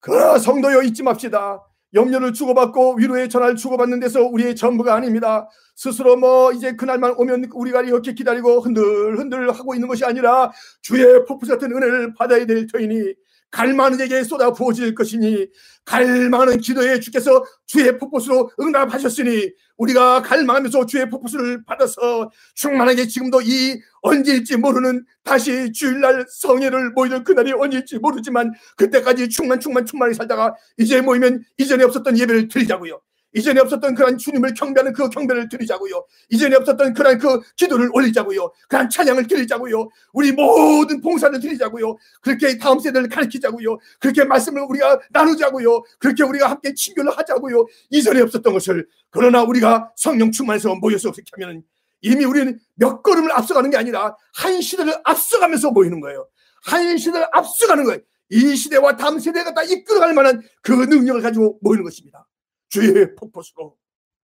그러나 0.00 0.38
성도여 0.38 0.82
잊지 0.82 1.02
맙시다. 1.02 1.62
염려를 1.92 2.32
주고받고 2.32 2.94
위로의 2.94 3.28
전화를 3.28 3.56
주고받는 3.56 4.00
데서 4.00 4.22
우리의 4.22 4.56
전부가 4.56 4.94
아닙니다. 4.94 5.48
스스로 5.76 6.16
뭐 6.16 6.50
이제 6.52 6.74
그날만 6.76 7.14
오면 7.18 7.50
우리가 7.52 7.82
이렇게 7.82 8.14
기다리고 8.14 8.60
흔들흔들 8.60 9.52
하고 9.52 9.74
있는 9.74 9.86
것이 9.86 10.04
아니라 10.06 10.50
주의 10.80 11.04
폭포 11.26 11.46
같은 11.46 11.70
은혜를 11.70 12.14
받아야 12.14 12.46
될 12.46 12.66
터이니 12.66 13.14
갈망하는 13.54 14.00
에게 14.00 14.24
쏟아 14.24 14.52
부어질 14.52 14.96
것이니 14.96 15.46
갈망하는 15.84 16.58
기도에 16.58 16.98
주께서 16.98 17.44
주의 17.66 17.96
폭포수로 17.96 18.50
응답하셨으니 18.60 19.52
우리가 19.76 20.22
갈망하면서 20.22 20.86
주의 20.86 21.08
폭포수를 21.08 21.64
받아서 21.64 22.32
충만하게 22.54 23.06
지금도 23.06 23.42
이 23.42 23.80
언제일지 24.02 24.56
모르는 24.56 25.04
다시 25.22 25.70
주일날 25.70 26.26
성회를 26.28 26.90
모이는 26.90 27.22
그날이 27.22 27.52
언제일지 27.52 27.98
모르지만 27.98 28.52
그때까지 28.76 29.28
충만 29.28 29.60
충만 29.60 29.86
충만히 29.86 30.14
살다가 30.14 30.54
이제 30.76 31.00
모이면 31.00 31.44
이전에 31.56 31.84
없었던 31.84 32.18
예배를 32.18 32.48
드리자고요. 32.48 33.00
이전에 33.34 33.60
없었던 33.60 33.94
그런 33.94 34.16
주님을 34.16 34.54
경배하는 34.54 34.92
그 34.92 35.10
경배를 35.10 35.48
드리자고요. 35.48 36.04
이전에 36.30 36.56
없었던 36.56 36.94
그런 36.94 37.18
그 37.18 37.40
기도를 37.56 37.90
올리자고요. 37.92 38.52
그런 38.68 38.88
찬양을 38.88 39.26
드리자고요. 39.26 39.88
우리 40.12 40.32
모든 40.32 41.00
봉사를 41.00 41.38
드리자고요. 41.38 41.96
그렇게 42.22 42.56
다음 42.58 42.78
세대를 42.78 43.08
가르치자고요. 43.08 43.78
그렇게 44.00 44.24
말씀을 44.24 44.62
우리가 44.68 45.00
나누자고요. 45.10 45.82
그렇게 45.98 46.22
우리가 46.22 46.48
함께 46.50 46.72
친교를 46.74 47.16
하자고요. 47.18 47.66
이전에 47.90 48.20
없었던 48.20 48.52
것을 48.52 48.86
그러나 49.10 49.42
우리가 49.42 49.92
성령 49.96 50.30
충만해서 50.30 50.74
모여서 50.76 51.10
그렇게 51.10 51.30
하면 51.32 51.62
이미 52.00 52.24
우리는 52.24 52.58
몇 52.74 53.02
걸음을 53.02 53.32
앞서가는 53.32 53.70
게 53.70 53.76
아니라 53.76 54.16
한 54.34 54.60
시대를 54.60 54.94
앞서가면서 55.04 55.70
모이는 55.70 56.00
거예요. 56.00 56.28
한 56.64 56.96
시대를 56.96 57.26
앞서가는 57.32 57.84
거예요. 57.84 58.00
이 58.30 58.56
시대와 58.56 58.96
다음 58.96 59.18
세대가 59.18 59.52
다 59.54 59.62
이끌어갈 59.62 60.14
만한 60.14 60.42
그 60.62 60.72
능력을 60.72 61.20
가지고 61.20 61.58
모이는 61.62 61.84
것입니다. 61.84 62.26
주의 62.68 63.14
폭포수로 63.14 63.78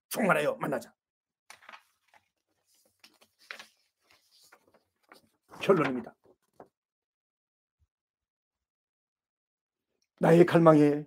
충만하여 0.08 0.56
만나자. 0.56 0.92
결론입니다. 5.60 6.14
나의 10.18 10.44
갈망에 10.44 11.06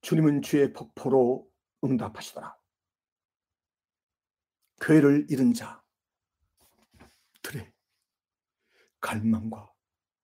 주님은 0.00 0.42
주의 0.42 0.72
폭포로 0.72 1.48
응답하시더라. 1.84 2.56
교회를 4.80 5.26
잃은 5.28 5.52
자, 5.54 5.82
들의 7.42 7.72
갈망과 9.00 9.72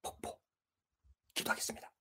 폭포 0.02 0.40
기도하겠습니다. 1.34 1.93